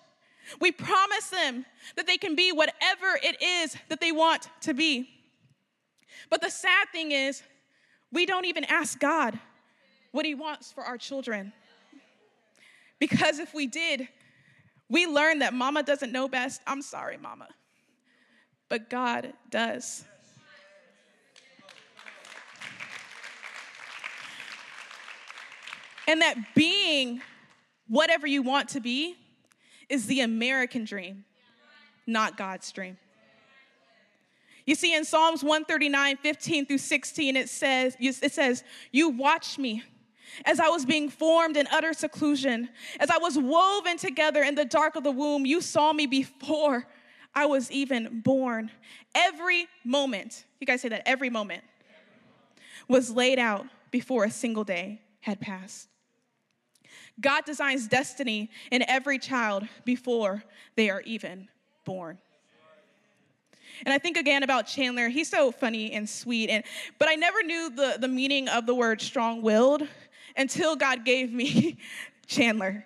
We 0.59 0.71
promise 0.71 1.29
them 1.29 1.65
that 1.95 2.07
they 2.07 2.17
can 2.17 2.35
be 2.35 2.51
whatever 2.51 3.17
it 3.23 3.41
is 3.41 3.77
that 3.87 4.01
they 4.01 4.11
want 4.11 4.49
to 4.61 4.73
be. 4.73 5.09
But 6.29 6.41
the 6.41 6.49
sad 6.49 6.87
thing 6.91 7.11
is, 7.11 7.43
we 8.11 8.25
don't 8.25 8.45
even 8.45 8.65
ask 8.65 8.99
God 8.99 9.39
what 10.11 10.25
He 10.25 10.35
wants 10.35 10.71
for 10.71 10.83
our 10.83 10.97
children. 10.97 11.53
Because 12.99 13.39
if 13.39 13.53
we 13.53 13.67
did, 13.67 14.09
we 14.89 15.05
learn 15.05 15.39
that 15.39 15.53
mama 15.53 15.83
doesn't 15.83 16.11
know 16.11 16.27
best. 16.27 16.61
I'm 16.65 16.81
sorry, 16.81 17.17
mama. 17.17 17.47
But 18.69 18.89
God 18.89 19.33
does. 19.49 20.03
And 26.07 26.21
that 26.21 26.55
being 26.55 27.21
whatever 27.87 28.25
you 28.25 28.41
want 28.41 28.69
to 28.69 28.79
be 28.79 29.15
is 29.89 30.07
the 30.07 30.21
American 30.21 30.85
dream, 30.85 31.23
not 32.07 32.35
God's 32.35 32.71
dream. 32.71 32.97
You 34.65 34.75
see, 34.75 34.95
in 34.95 35.05
Psalms 35.05 35.43
139, 35.43 36.17
15 36.17 36.65
through 36.65 36.77
16, 36.79 37.35
it 37.35 37.49
says, 37.49 37.95
it 37.99 38.31
says, 38.31 38.63
You 38.91 39.09
watch 39.09 39.57
me 39.57 39.83
as 40.45 40.59
I 40.59 40.67
was 40.69 40.85
being 40.85 41.09
formed 41.09 41.57
in 41.57 41.67
utter 41.71 41.93
seclusion, 41.93 42.69
as 42.99 43.09
I 43.09 43.17
was 43.17 43.37
woven 43.37 43.97
together 43.97 44.43
in 44.43 44.55
the 44.55 44.65
dark 44.65 44.95
of 44.95 45.03
the 45.03 45.11
womb, 45.11 45.45
you 45.45 45.61
saw 45.61 45.93
me 45.93 46.05
before 46.05 46.87
I 47.33 47.45
was 47.45 47.71
even 47.71 48.21
born. 48.21 48.71
Every 49.13 49.67
moment, 49.83 50.45
you 50.59 50.67
guys 50.67 50.81
say 50.81 50.89
that, 50.89 51.03
every 51.05 51.29
moment 51.29 51.63
was 52.87 53.11
laid 53.11 53.39
out 53.39 53.65
before 53.91 54.23
a 54.23 54.31
single 54.31 54.63
day 54.63 55.01
had 55.21 55.39
passed. 55.39 55.87
God 57.21 57.45
designs 57.45 57.87
destiny 57.87 58.49
in 58.71 58.83
every 58.87 59.19
child 59.19 59.67
before 59.83 60.43
they 60.75 60.89
are 60.89 61.01
even 61.01 61.49
born. 61.85 62.17
And 63.85 63.93
I 63.93 63.97
think 63.97 64.17
again 64.17 64.43
about 64.43 64.67
Chandler, 64.67 65.07
he's 65.09 65.29
so 65.29 65.51
funny 65.51 65.91
and 65.93 66.09
sweet, 66.09 66.49
and 66.49 66.63
but 66.97 67.07
I 67.07 67.15
never 67.15 67.41
knew 67.43 67.69
the, 67.69 67.97
the 67.99 68.07
meaning 68.07 68.49
of 68.49 68.65
the 68.65 68.75
word 68.75 69.01
strong-willed 69.01 69.87
until 70.35 70.75
God 70.75 71.05
gave 71.05 71.31
me 71.31 71.77
Chandler. 72.27 72.85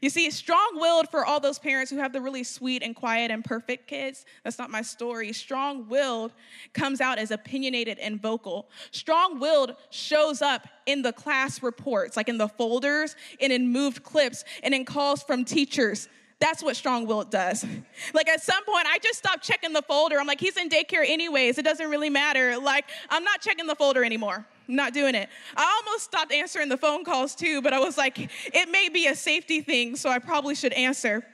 You 0.00 0.10
see, 0.10 0.30
strong 0.30 0.72
willed 0.74 1.08
for 1.10 1.24
all 1.24 1.40
those 1.40 1.58
parents 1.58 1.90
who 1.90 1.96
have 1.96 2.12
the 2.12 2.20
really 2.20 2.44
sweet 2.44 2.82
and 2.82 2.94
quiet 2.94 3.30
and 3.30 3.44
perfect 3.44 3.86
kids. 3.86 4.26
That's 4.42 4.58
not 4.58 4.70
my 4.70 4.82
story. 4.82 5.32
Strong 5.32 5.88
willed 5.88 6.32
comes 6.72 7.00
out 7.00 7.18
as 7.18 7.30
opinionated 7.30 7.98
and 7.98 8.20
vocal. 8.20 8.68
Strong 8.90 9.40
willed 9.40 9.76
shows 9.90 10.42
up 10.42 10.66
in 10.86 11.02
the 11.02 11.12
class 11.12 11.62
reports, 11.62 12.16
like 12.16 12.28
in 12.28 12.38
the 12.38 12.48
folders 12.48 13.16
and 13.40 13.52
in 13.52 13.68
moved 13.68 14.02
clips 14.02 14.44
and 14.62 14.74
in 14.74 14.84
calls 14.84 15.22
from 15.22 15.44
teachers. 15.44 16.08
That's 16.38 16.62
what 16.62 16.76
strong 16.76 17.06
willed 17.06 17.30
does. 17.30 17.64
Like 18.12 18.28
at 18.28 18.42
some 18.42 18.62
point, 18.64 18.86
I 18.86 18.98
just 18.98 19.18
stopped 19.18 19.42
checking 19.42 19.72
the 19.72 19.82
folder. 19.82 20.20
I'm 20.20 20.26
like, 20.26 20.38
he's 20.38 20.56
in 20.56 20.68
daycare 20.68 21.08
anyways. 21.08 21.58
It 21.58 21.64
doesn't 21.64 21.88
really 21.88 22.10
matter. 22.10 22.58
Like, 22.58 22.84
I'm 23.08 23.24
not 23.24 23.40
checking 23.40 23.66
the 23.66 23.74
folder 23.74 24.04
anymore. 24.04 24.46
Not 24.66 24.94
doing 24.94 25.14
it. 25.14 25.28
I 25.56 25.82
almost 25.84 26.04
stopped 26.04 26.32
answering 26.32 26.68
the 26.68 26.76
phone 26.76 27.04
calls 27.04 27.34
too, 27.34 27.60
but 27.60 27.72
I 27.72 27.78
was 27.78 27.98
like, 27.98 28.18
it 28.18 28.70
may 28.70 28.88
be 28.88 29.06
a 29.06 29.14
safety 29.14 29.60
thing, 29.60 29.96
so 29.96 30.08
I 30.08 30.18
probably 30.18 30.54
should 30.54 30.72
answer. 30.72 31.24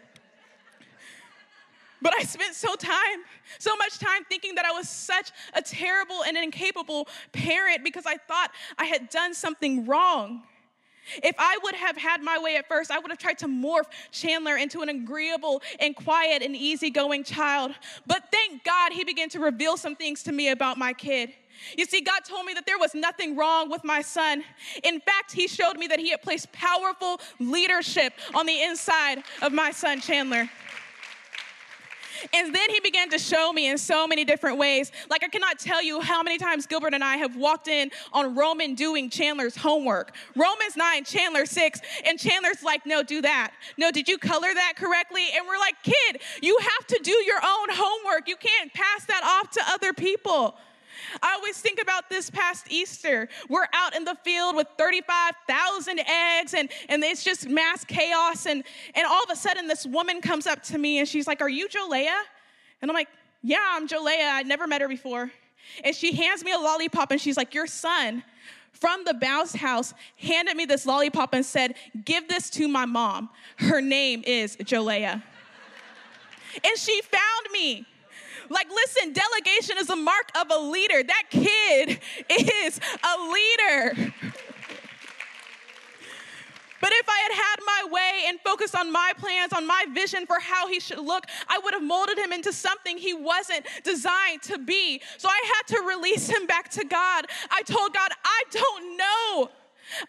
But 2.02 2.14
I 2.18 2.22
spent 2.24 2.54
so 2.54 2.74
time, 2.76 3.20
so 3.58 3.76
much 3.76 3.98
time 3.98 4.24
thinking 4.24 4.54
that 4.54 4.64
I 4.64 4.72
was 4.72 4.88
such 4.88 5.30
a 5.52 5.60
terrible 5.60 6.24
and 6.26 6.36
incapable 6.36 7.08
parent 7.32 7.84
because 7.84 8.06
I 8.06 8.16
thought 8.16 8.50
I 8.78 8.86
had 8.86 9.10
done 9.10 9.34
something 9.34 9.86
wrong. 9.86 10.42
If 11.22 11.34
I 11.38 11.58
would 11.62 11.74
have 11.74 11.96
had 11.96 12.22
my 12.22 12.38
way 12.38 12.56
at 12.56 12.68
first, 12.68 12.90
I 12.90 12.98
would 12.98 13.10
have 13.10 13.18
tried 13.18 13.38
to 13.38 13.46
morph 13.46 13.86
Chandler 14.12 14.56
into 14.56 14.80
an 14.80 14.88
agreeable 14.88 15.62
and 15.78 15.94
quiet 15.96 16.42
and 16.42 16.54
easygoing 16.54 17.24
child. 17.24 17.72
But 18.06 18.24
thank 18.30 18.64
God 18.64 18.92
he 18.92 19.04
began 19.04 19.28
to 19.30 19.40
reveal 19.40 19.76
some 19.76 19.96
things 19.96 20.22
to 20.24 20.32
me 20.32 20.48
about 20.48 20.78
my 20.78 20.92
kid. 20.92 21.32
You 21.76 21.84
see, 21.84 22.00
God 22.00 22.20
told 22.24 22.46
me 22.46 22.54
that 22.54 22.66
there 22.66 22.78
was 22.78 22.94
nothing 22.94 23.36
wrong 23.36 23.70
with 23.70 23.84
my 23.84 24.02
son. 24.02 24.42
In 24.82 25.00
fact, 25.00 25.32
he 25.32 25.48
showed 25.48 25.76
me 25.76 25.86
that 25.88 25.98
he 25.98 26.10
had 26.10 26.22
placed 26.22 26.52
powerful 26.52 27.20
leadership 27.38 28.12
on 28.34 28.46
the 28.46 28.62
inside 28.62 29.22
of 29.42 29.52
my 29.52 29.70
son, 29.70 30.00
Chandler. 30.00 30.48
And 32.32 32.54
then 32.54 32.70
he 32.70 32.80
began 32.80 33.08
to 33.10 33.18
show 33.18 33.52
me 33.52 33.68
in 33.68 33.78
so 33.78 34.06
many 34.06 34.24
different 34.24 34.58
ways. 34.58 34.92
Like, 35.08 35.24
I 35.24 35.28
cannot 35.28 35.58
tell 35.58 35.82
you 35.82 36.00
how 36.00 36.22
many 36.22 36.38
times 36.38 36.66
Gilbert 36.66 36.94
and 36.94 37.02
I 37.02 37.16
have 37.16 37.36
walked 37.36 37.68
in 37.68 37.90
on 38.12 38.34
Roman 38.34 38.74
doing 38.74 39.10
Chandler's 39.10 39.56
homework. 39.56 40.14
Romans 40.36 40.76
9, 40.76 41.04
Chandler 41.04 41.46
6, 41.46 41.80
and 42.04 42.18
Chandler's 42.18 42.62
like, 42.62 42.84
no, 42.86 43.02
do 43.02 43.22
that. 43.22 43.52
No, 43.76 43.90
did 43.90 44.08
you 44.08 44.18
color 44.18 44.52
that 44.52 44.74
correctly? 44.76 45.28
And 45.34 45.46
we're 45.46 45.58
like, 45.58 45.76
kid, 45.82 46.20
you 46.42 46.58
have 46.60 46.86
to 46.88 47.00
do 47.02 47.12
your 47.24 47.40
own 47.42 47.68
homework. 47.70 48.28
You 48.28 48.36
can't 48.36 48.72
pass 48.72 49.04
that 49.06 49.22
off 49.24 49.50
to 49.52 49.62
other 49.68 49.92
people. 49.92 50.56
I 51.22 51.34
always 51.34 51.60
think 51.60 51.80
about 51.80 52.08
this 52.08 52.30
past 52.30 52.66
Easter. 52.70 53.28
We're 53.48 53.66
out 53.72 53.94
in 53.94 54.04
the 54.04 54.16
field 54.24 54.56
with 54.56 54.68
35,000 54.78 56.00
eggs 56.00 56.54
and, 56.54 56.68
and 56.88 57.02
it's 57.04 57.24
just 57.24 57.48
mass 57.48 57.84
chaos. 57.84 58.46
And, 58.46 58.64
and 58.94 59.06
all 59.06 59.22
of 59.22 59.30
a 59.30 59.36
sudden, 59.36 59.66
this 59.66 59.86
woman 59.86 60.20
comes 60.20 60.46
up 60.46 60.62
to 60.64 60.78
me 60.78 60.98
and 60.98 61.08
she's 61.08 61.26
like, 61.26 61.40
Are 61.40 61.48
you 61.48 61.68
Jolea? 61.68 62.16
And 62.82 62.90
I'm 62.90 62.94
like, 62.94 63.08
Yeah, 63.42 63.64
I'm 63.72 63.88
Jolea. 63.88 64.30
I'd 64.32 64.46
never 64.46 64.66
met 64.66 64.80
her 64.80 64.88
before. 64.88 65.30
And 65.84 65.94
she 65.94 66.14
hands 66.14 66.44
me 66.44 66.52
a 66.52 66.58
lollipop 66.58 67.10
and 67.10 67.20
she's 67.20 67.36
like, 67.36 67.54
Your 67.54 67.66
son 67.66 68.22
from 68.72 69.04
the 69.04 69.14
Bouse 69.14 69.54
house 69.54 69.92
handed 70.16 70.56
me 70.56 70.64
this 70.64 70.86
lollipop 70.86 71.34
and 71.34 71.44
said, 71.44 71.74
Give 72.04 72.26
this 72.28 72.50
to 72.50 72.68
my 72.68 72.86
mom. 72.86 73.30
Her 73.56 73.80
name 73.80 74.22
is 74.26 74.56
Jolea. 74.56 75.22
and 76.64 76.78
she 76.78 77.00
found 77.02 77.46
me. 77.52 77.86
Like, 78.50 78.68
listen, 78.68 79.12
delegation 79.12 79.76
is 79.78 79.90
a 79.90 79.96
mark 79.96 80.32
of 80.38 80.48
a 80.50 80.58
leader. 80.58 81.02
That 81.04 81.24
kid 81.30 82.00
is 82.28 82.80
a 83.02 83.22
leader. 83.32 84.12
But 86.80 86.92
if 86.92 87.08
I 87.08 87.18
had 87.18 87.32
had 87.32 87.56
my 87.64 87.92
way 87.92 88.24
and 88.26 88.40
focused 88.40 88.74
on 88.74 88.90
my 88.90 89.12
plans, 89.18 89.52
on 89.52 89.66
my 89.66 89.84
vision 89.92 90.26
for 90.26 90.40
how 90.40 90.66
he 90.66 90.80
should 90.80 90.98
look, 90.98 91.26
I 91.46 91.58
would 91.58 91.74
have 91.74 91.82
molded 91.82 92.18
him 92.18 92.32
into 92.32 92.52
something 92.52 92.98
he 92.98 93.14
wasn't 93.14 93.66
designed 93.84 94.42
to 94.44 94.58
be. 94.58 95.00
So 95.18 95.28
I 95.28 95.52
had 95.54 95.76
to 95.76 95.82
release 95.86 96.26
him 96.26 96.46
back 96.46 96.70
to 96.70 96.84
God. 96.84 97.26
I 97.50 97.62
told 97.62 97.92
God, 97.92 98.10
I 98.24 98.42
don't 98.50 98.96
know. 98.96 99.50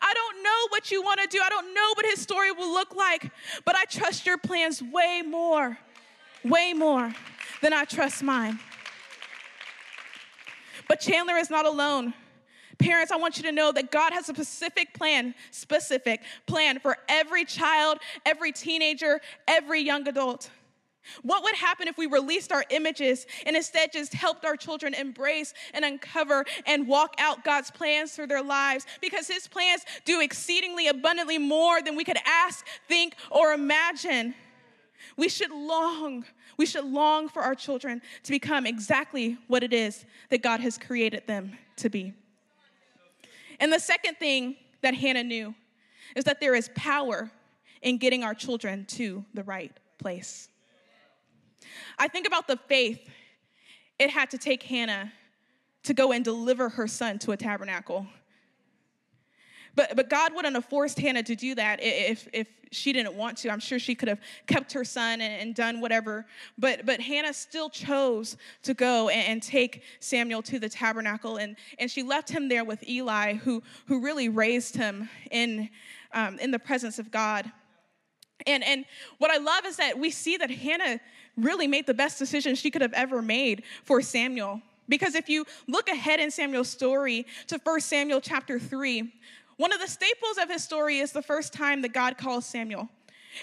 I 0.01 0.13
don't 0.13 0.43
know 0.43 0.67
what 0.69 0.91
you 0.91 1.03
want 1.03 1.19
to 1.21 1.27
do. 1.27 1.41
I 1.43 1.49
don't 1.49 1.73
know 1.75 1.93
what 1.95 2.05
his 2.05 2.21
story 2.21 2.51
will 2.51 2.73
look 2.73 2.95
like, 2.95 3.29
but 3.65 3.75
I 3.75 3.85
trust 3.85 4.25
your 4.25 4.37
plans 4.37 4.81
way 4.81 5.21
more, 5.21 5.77
way 6.43 6.73
more 6.73 7.13
then 7.61 7.73
I 7.73 7.85
trust 7.85 8.23
mine. 8.23 8.59
But 10.87 10.99
Chandler 10.99 11.37
is 11.37 11.49
not 11.49 11.65
alone. 11.65 12.13
Parents, 12.77 13.11
I 13.11 13.17
want 13.17 13.37
you 13.37 13.43
to 13.43 13.51
know 13.51 13.71
that 13.71 13.91
God 13.91 14.11
has 14.11 14.27
a 14.27 14.33
specific 14.33 14.93
plan, 14.93 15.35
specific 15.51 16.21
plan 16.47 16.79
for 16.79 16.97
every 17.07 17.45
child, 17.45 17.99
every 18.25 18.51
teenager, 18.51 19.21
every 19.47 19.81
young 19.81 20.07
adult. 20.07 20.49
What 21.21 21.43
would 21.43 21.55
happen 21.55 21.87
if 21.87 21.97
we 21.97 22.05
released 22.07 22.51
our 22.51 22.63
images 22.69 23.25
and 23.45 23.55
instead 23.55 23.91
just 23.91 24.13
helped 24.13 24.45
our 24.45 24.55
children 24.55 24.93
embrace 24.93 25.53
and 25.73 25.83
uncover 25.83 26.45
and 26.65 26.87
walk 26.87 27.15
out 27.17 27.43
God's 27.43 27.71
plans 27.71 28.15
for 28.15 28.27
their 28.27 28.43
lives? 28.43 28.85
Because 28.99 29.27
His 29.27 29.47
plans 29.47 29.83
do 30.05 30.21
exceedingly 30.21 30.87
abundantly 30.87 31.37
more 31.37 31.81
than 31.81 31.95
we 31.95 32.03
could 32.03 32.19
ask, 32.25 32.65
think, 32.87 33.15
or 33.29 33.53
imagine. 33.53 34.35
We 35.17 35.29
should 35.29 35.51
long, 35.51 36.25
we 36.61 36.67
should 36.67 36.85
long 36.85 37.27
for 37.27 37.41
our 37.41 37.55
children 37.55 38.03
to 38.21 38.31
become 38.31 38.67
exactly 38.67 39.35
what 39.47 39.63
it 39.63 39.73
is 39.73 40.05
that 40.29 40.43
God 40.43 40.59
has 40.59 40.77
created 40.77 41.25
them 41.25 41.57
to 41.77 41.89
be. 41.89 42.13
And 43.59 43.73
the 43.73 43.79
second 43.79 44.17
thing 44.17 44.57
that 44.81 44.93
Hannah 44.93 45.23
knew 45.23 45.55
is 46.15 46.23
that 46.25 46.39
there 46.39 46.53
is 46.53 46.69
power 46.75 47.31
in 47.81 47.97
getting 47.97 48.23
our 48.23 48.35
children 48.35 48.85
to 48.89 49.25
the 49.33 49.41
right 49.41 49.75
place. 49.97 50.49
I 51.97 52.07
think 52.07 52.27
about 52.27 52.47
the 52.47 52.57
faith 52.57 53.09
it 53.97 54.11
had 54.11 54.29
to 54.29 54.37
take 54.37 54.61
Hannah 54.61 55.11
to 55.81 55.95
go 55.95 56.11
and 56.11 56.23
deliver 56.23 56.69
her 56.69 56.85
son 56.87 57.17
to 57.19 57.31
a 57.31 57.37
tabernacle. 57.37 58.05
But, 59.75 59.95
but 59.95 60.09
God 60.09 60.33
wouldn't 60.35 60.55
have 60.55 60.65
forced 60.65 60.99
Hannah 60.99 61.23
to 61.23 61.35
do 61.35 61.55
that 61.55 61.79
if, 61.81 62.27
if 62.33 62.47
she 62.71 62.93
didn't 62.93 63.15
want 63.15 63.37
to. 63.39 63.49
I'm 63.49 63.59
sure 63.59 63.79
she 63.79 63.95
could 63.95 64.07
have 64.07 64.19
kept 64.47 64.73
her 64.73 64.83
son 64.83 65.21
and, 65.21 65.41
and 65.41 65.55
done 65.55 65.81
whatever. 65.81 66.25
But, 66.57 66.85
but 66.85 66.99
Hannah 66.99 67.33
still 67.33 67.69
chose 67.69 68.37
to 68.63 68.73
go 68.73 69.09
and, 69.09 69.27
and, 69.27 69.41
take 69.43 69.83
Samuel 69.99 70.41
to 70.43 70.59
the 70.59 70.69
tabernacle. 70.69 71.37
And, 71.37 71.55
and 71.79 71.89
she 71.89 72.03
left 72.03 72.29
him 72.29 72.47
there 72.47 72.63
with 72.63 72.87
Eli, 72.87 73.35
who, 73.35 73.63
who 73.87 74.01
really 74.01 74.29
raised 74.29 74.75
him 74.75 75.09
in, 75.29 75.69
um, 76.13 76.39
in 76.39 76.51
the 76.51 76.59
presence 76.59 76.99
of 76.99 77.11
God. 77.11 77.51
And, 78.47 78.63
and 78.63 78.85
what 79.17 79.31
I 79.31 79.37
love 79.37 79.65
is 79.65 79.77
that 79.77 79.97
we 79.97 80.09
see 80.09 80.37
that 80.37 80.49
Hannah 80.49 80.99
really 81.37 81.67
made 81.67 81.87
the 81.87 81.93
best 81.93 82.19
decision 82.19 82.55
she 82.55 82.71
could 82.71 82.81
have 82.81 82.93
ever 82.93 83.21
made 83.21 83.63
for 83.83 84.01
Samuel. 84.01 84.61
Because 84.89 85.15
if 85.15 85.29
you 85.29 85.45
look 85.67 85.89
ahead 85.89 86.19
in 86.19 86.31
Samuel's 86.31 86.69
story 86.69 87.25
to 87.47 87.59
1 87.63 87.79
Samuel 87.81 88.19
chapter 88.19 88.59
3, 88.59 89.11
one 89.57 89.73
of 89.73 89.79
the 89.79 89.87
staples 89.87 90.37
of 90.41 90.49
his 90.49 90.63
story 90.63 90.99
is 90.99 91.11
the 91.11 91.21
first 91.21 91.53
time 91.53 91.81
that 91.81 91.93
God 91.93 92.17
calls 92.17 92.45
Samuel. 92.45 92.89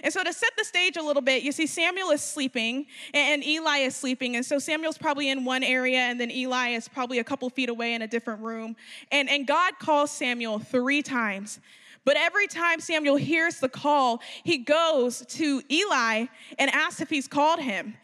And 0.03 0.13
so, 0.13 0.23
to 0.23 0.33
set 0.33 0.51
the 0.57 0.65
stage 0.65 0.97
a 0.97 1.03
little 1.03 1.23
bit, 1.23 1.43
you 1.43 1.53
see, 1.53 1.67
Samuel 1.67 2.11
is 2.11 2.21
sleeping 2.21 2.87
and 3.15 3.45
Eli 3.45 3.79
is 3.79 3.97
sleeping. 3.97 4.37
And 4.37 4.45
so, 4.45 4.59
Samuel's 4.59 4.99
probably 4.99 5.31
in 5.31 5.45
one 5.45 5.63
area, 5.63 6.01
and 6.01 6.21
then 6.21 6.31
Eli 6.31 6.71
is 6.71 6.89
probably 6.89 7.19
a 7.19 7.25
couple 7.25 7.49
feet 7.51 7.69
away 7.69 7.95
in 7.95 8.03
a 8.03 8.07
different 8.07 8.43
room. 8.43 8.77
And, 9.11 9.31
and 9.31 9.47
God 9.47 9.79
calls 9.79 10.11
Samuel 10.11 10.59
three 10.59 11.03
times. 11.03 11.61
But 12.05 12.17
every 12.17 12.47
time 12.47 12.81
Samuel 12.81 13.17
hears 13.17 13.61
the 13.61 13.69
call, 13.69 14.23
he 14.45 14.59
goes 14.59 15.25
to 15.27 15.63
Eli 15.71 16.27
and 16.59 16.71
asks 16.71 17.01
if 17.01 17.11
he's 17.11 17.29
called 17.29 17.61
him. 17.61 17.97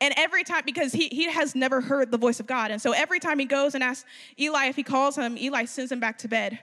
And 0.00 0.12
every 0.16 0.42
time, 0.42 0.62
because 0.66 0.92
he, 0.92 1.06
he 1.08 1.30
has 1.30 1.54
never 1.54 1.80
heard 1.80 2.10
the 2.10 2.18
voice 2.18 2.40
of 2.40 2.46
God. 2.48 2.72
And 2.72 2.82
so 2.82 2.90
every 2.90 3.20
time 3.20 3.38
he 3.38 3.44
goes 3.44 3.76
and 3.76 3.84
asks 3.84 4.04
Eli 4.36 4.66
if 4.66 4.74
he 4.74 4.82
calls 4.82 5.16
him, 5.16 5.38
Eli 5.38 5.64
sends 5.66 5.92
him 5.92 6.00
back 6.00 6.18
to 6.18 6.28
bed. 6.28 6.58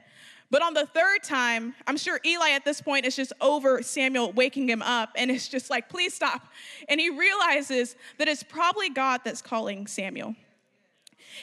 But 0.51 0.63
on 0.63 0.73
the 0.73 0.85
third 0.87 1.23
time, 1.23 1.75
I'm 1.85 1.97
sure 1.97 2.19
Eli 2.25 2.51
at 2.51 2.65
this 2.65 2.81
point 2.81 3.05
is 3.05 3.15
just 3.15 3.33
over 3.39 3.83
Samuel 3.83 4.31
waking 4.31 4.67
him 4.67 4.81
up 4.81 5.09
and 5.15 5.29
it's 5.29 5.47
just 5.47 5.69
like, 5.69 5.89
please 5.89 6.13
stop. 6.13 6.41
And 6.87 6.99
he 6.99 7.09
realizes 7.09 7.95
that 8.17 8.27
it's 8.27 8.41
probably 8.41 8.89
God 8.89 9.21
that's 9.23 9.41
calling 9.41 9.85
Samuel. 9.85 10.35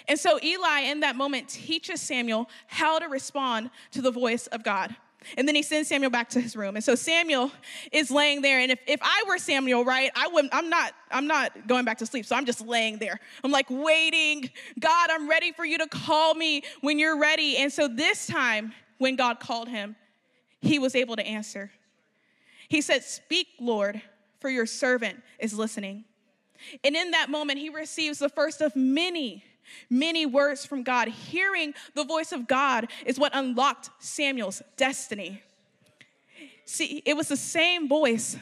And 0.08 0.18
so 0.18 0.40
Eli, 0.42 0.80
in 0.80 1.00
that 1.00 1.14
moment, 1.14 1.48
teaches 1.48 2.00
Samuel 2.00 2.48
how 2.66 2.98
to 2.98 3.06
respond 3.06 3.70
to 3.92 4.02
the 4.02 4.10
voice 4.10 4.48
of 4.48 4.64
God. 4.64 4.94
And 5.36 5.48
then 5.48 5.54
he 5.54 5.62
sends 5.62 5.88
Samuel 5.88 6.10
back 6.10 6.28
to 6.30 6.40
his 6.40 6.54
room. 6.54 6.76
And 6.76 6.84
so 6.84 6.94
Samuel 6.94 7.50
is 7.90 8.10
laying 8.10 8.42
there. 8.42 8.60
And 8.60 8.70
if, 8.70 8.78
if 8.86 9.00
I 9.02 9.24
were 9.26 9.38
Samuel, 9.38 9.84
right, 9.84 10.10
I 10.14 10.28
wouldn't, 10.28 10.54
I'm 10.54 10.68
not, 10.68 10.92
I'm 11.10 11.26
not 11.26 11.66
going 11.66 11.84
back 11.84 11.98
to 11.98 12.06
sleep. 12.06 12.26
So 12.26 12.36
I'm 12.36 12.44
just 12.44 12.60
laying 12.60 12.98
there. 12.98 13.18
I'm 13.42 13.50
like 13.50 13.66
waiting. 13.68 14.50
God, 14.78 15.10
I'm 15.10 15.28
ready 15.28 15.52
for 15.52 15.64
you 15.64 15.78
to 15.78 15.88
call 15.88 16.34
me 16.34 16.62
when 16.80 16.98
you're 16.98 17.18
ready. 17.18 17.56
And 17.56 17.72
so 17.72 17.88
this 17.88 18.26
time, 18.26 18.72
when 18.98 19.16
God 19.16 19.40
called 19.40 19.68
him, 19.68 19.96
he 20.60 20.78
was 20.78 20.94
able 20.94 21.16
to 21.16 21.26
answer. 21.26 21.70
He 22.68 22.80
said, 22.80 23.02
Speak, 23.02 23.48
Lord, 23.60 24.00
for 24.40 24.50
your 24.50 24.66
servant 24.66 25.22
is 25.38 25.54
listening. 25.54 26.04
And 26.82 26.96
in 26.96 27.10
that 27.12 27.30
moment, 27.30 27.58
he 27.58 27.68
receives 27.68 28.18
the 28.18 28.28
first 28.28 28.60
of 28.60 28.74
many, 28.74 29.44
many 29.90 30.26
words 30.26 30.64
from 30.64 30.82
God. 30.82 31.08
Hearing 31.08 31.74
the 31.94 32.04
voice 32.04 32.32
of 32.32 32.48
God 32.48 32.88
is 33.04 33.18
what 33.18 33.32
unlocked 33.34 33.90
Samuel's 33.98 34.62
destiny. 34.76 35.42
See, 36.64 37.02
it 37.04 37.16
was 37.16 37.28
the 37.28 37.36
same 37.36 37.88
voice 37.88 38.36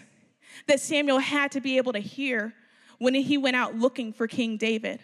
that 0.67 0.81
Samuel 0.81 1.19
had 1.19 1.53
to 1.53 1.61
be 1.61 1.77
able 1.77 1.93
to 1.93 1.99
hear 1.99 2.55
when 2.99 3.15
he 3.15 3.37
went 3.37 3.57
out 3.57 3.77
looking 3.77 4.13
for 4.13 4.27
King 4.27 4.57
David. 4.57 5.01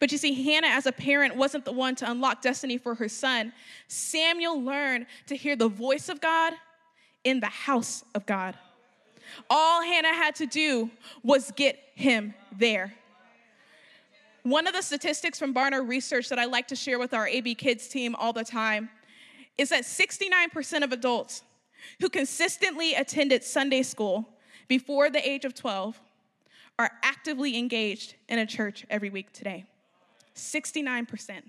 But 0.00 0.12
you 0.12 0.18
see, 0.18 0.44
Hannah, 0.44 0.68
as 0.68 0.86
a 0.86 0.92
parent, 0.92 1.36
wasn't 1.36 1.64
the 1.64 1.72
one 1.72 1.94
to 1.96 2.10
unlock 2.10 2.42
destiny 2.42 2.78
for 2.78 2.94
her 2.94 3.08
son. 3.08 3.52
Samuel 3.88 4.62
learned 4.62 5.06
to 5.26 5.36
hear 5.36 5.56
the 5.56 5.68
voice 5.68 6.08
of 6.08 6.20
God 6.20 6.52
in 7.24 7.40
the 7.40 7.46
house 7.46 8.04
of 8.14 8.26
God. 8.26 8.56
All 9.50 9.82
Hannah 9.82 10.14
had 10.14 10.34
to 10.36 10.46
do 10.46 10.90
was 11.22 11.50
get 11.56 11.78
him 11.94 12.34
there. 12.56 12.94
One 14.42 14.68
of 14.68 14.74
the 14.74 14.82
statistics 14.82 15.38
from 15.38 15.52
Barna 15.52 15.86
Research 15.86 16.28
that 16.28 16.38
I 16.38 16.44
like 16.44 16.68
to 16.68 16.76
share 16.76 16.98
with 16.98 17.12
our 17.12 17.26
AB 17.26 17.56
Kids 17.56 17.88
team 17.88 18.14
all 18.14 18.32
the 18.32 18.44
time 18.44 18.90
is 19.58 19.70
that 19.70 19.82
69% 19.82 20.84
of 20.84 20.92
adults 20.92 21.42
who 22.00 22.08
consistently 22.08 22.94
attended 22.94 23.42
Sunday 23.42 23.82
school 23.82 24.28
before 24.68 25.10
the 25.10 25.26
age 25.28 25.44
of 25.44 25.54
12 25.54 26.00
are 26.78 26.90
actively 27.02 27.56
engaged 27.56 28.14
in 28.28 28.38
a 28.38 28.46
church 28.46 28.84
every 28.90 29.10
week 29.10 29.32
today. 29.32 29.64
69%. 30.34 31.42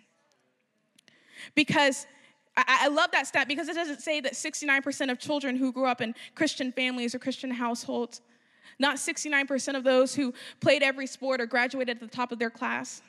Because 1.54 2.08
I, 2.56 2.88
love 2.88 3.12
that 3.12 3.28
stat 3.28 3.48
because 3.48 3.68
it 3.68 3.76
doesn't 3.76 4.02
say 4.02 4.20
that 4.22 4.34
69% 4.34 5.12
of 5.12 5.20
children 5.20 5.56
who 5.56 5.72
grew 5.72 5.86
up 5.86 6.02
in 6.02 6.16
Christian 6.34 6.72
families 6.72 7.14
or 7.14 7.20
Christian 7.20 7.52
households, 7.52 8.22
not 8.80 8.98
69% 8.98 9.76
of 9.76 9.84
those 9.84 10.16
who 10.16 10.34
played 10.60 10.82
every 10.82 11.06
sport 11.06 11.40
or 11.40 11.46
graduated 11.46 11.98
at 11.98 12.02
the 12.02 12.16
top 12.16 12.32
of 12.32 12.40
their 12.40 12.50
class, 12.50 13.04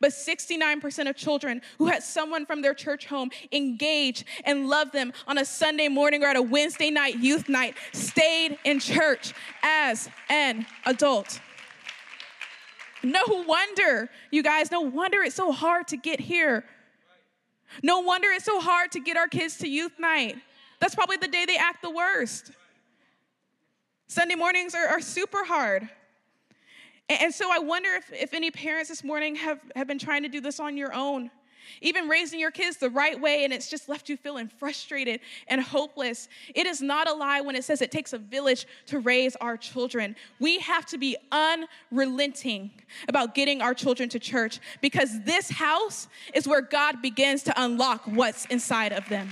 but 0.00 0.10
69% 0.10 1.08
of 1.08 1.16
children 1.16 1.62
who 1.78 1.86
had 1.86 2.02
someone 2.02 2.46
from 2.46 2.62
their 2.62 2.74
church 2.74 3.06
home 3.06 3.30
engage 3.52 4.24
and 4.44 4.68
love 4.68 4.92
them 4.92 5.12
on 5.26 5.38
a 5.38 5.44
Sunday 5.44 5.88
morning 5.88 6.22
or 6.22 6.26
at 6.26 6.36
a 6.36 6.42
Wednesday 6.42 6.90
night 6.90 7.18
youth 7.18 7.48
night 7.48 7.74
stayed 7.92 8.58
in 8.64 8.80
church 8.80 9.32
as 9.62 10.08
an 10.28 10.66
adult. 10.86 11.40
No 13.02 13.22
wonder, 13.46 14.10
you 14.30 14.42
guys, 14.42 14.70
no 14.70 14.80
wonder 14.80 15.22
it's 15.22 15.36
so 15.36 15.52
hard 15.52 15.88
to 15.88 15.96
get 15.96 16.20
here. 16.20 16.64
No 17.82 18.00
wonder 18.00 18.28
it's 18.30 18.44
so 18.44 18.60
hard 18.60 18.92
to 18.92 19.00
get 19.00 19.16
our 19.16 19.28
kids 19.28 19.58
to 19.58 19.68
youth 19.68 19.98
night. 19.98 20.36
That's 20.80 20.94
probably 20.94 21.16
the 21.16 21.28
day 21.28 21.44
they 21.44 21.56
act 21.56 21.82
the 21.82 21.90
worst. 21.90 22.52
Sunday 24.08 24.34
mornings 24.34 24.74
are, 24.74 24.86
are 24.86 25.00
super 25.00 25.44
hard. 25.44 25.88
And 27.08 27.32
so 27.32 27.50
I 27.50 27.58
wonder 27.58 27.88
if, 27.94 28.12
if 28.12 28.34
any 28.34 28.50
parents 28.50 28.90
this 28.90 29.02
morning 29.02 29.34
have, 29.36 29.60
have 29.74 29.86
been 29.86 29.98
trying 29.98 30.22
to 30.24 30.28
do 30.28 30.40
this 30.40 30.60
on 30.60 30.76
your 30.76 30.92
own. 30.92 31.30
Even 31.80 32.08
raising 32.08 32.40
your 32.40 32.50
kids 32.50 32.78
the 32.78 32.90
right 32.90 33.18
way, 33.20 33.44
and 33.44 33.52
it's 33.52 33.68
just 33.68 33.88
left 33.88 34.08
you 34.08 34.16
feeling 34.16 34.48
frustrated 34.48 35.20
and 35.48 35.60
hopeless. 35.60 36.28
It 36.54 36.66
is 36.66 36.80
not 36.80 37.08
a 37.08 37.12
lie 37.12 37.40
when 37.40 37.56
it 37.56 37.64
says 37.64 37.82
it 37.82 37.90
takes 37.90 38.12
a 38.12 38.18
village 38.18 38.66
to 38.86 38.98
raise 39.00 39.36
our 39.36 39.56
children. 39.56 40.16
We 40.40 40.58
have 40.60 40.86
to 40.86 40.98
be 40.98 41.16
unrelenting 41.30 42.70
about 43.08 43.34
getting 43.34 43.60
our 43.60 43.74
children 43.74 44.08
to 44.10 44.18
church 44.18 44.60
because 44.80 45.22
this 45.24 45.50
house 45.50 46.08
is 46.34 46.48
where 46.48 46.62
God 46.62 47.02
begins 47.02 47.42
to 47.44 47.62
unlock 47.62 48.02
what's 48.06 48.46
inside 48.46 48.92
of 48.92 49.08
them. 49.08 49.28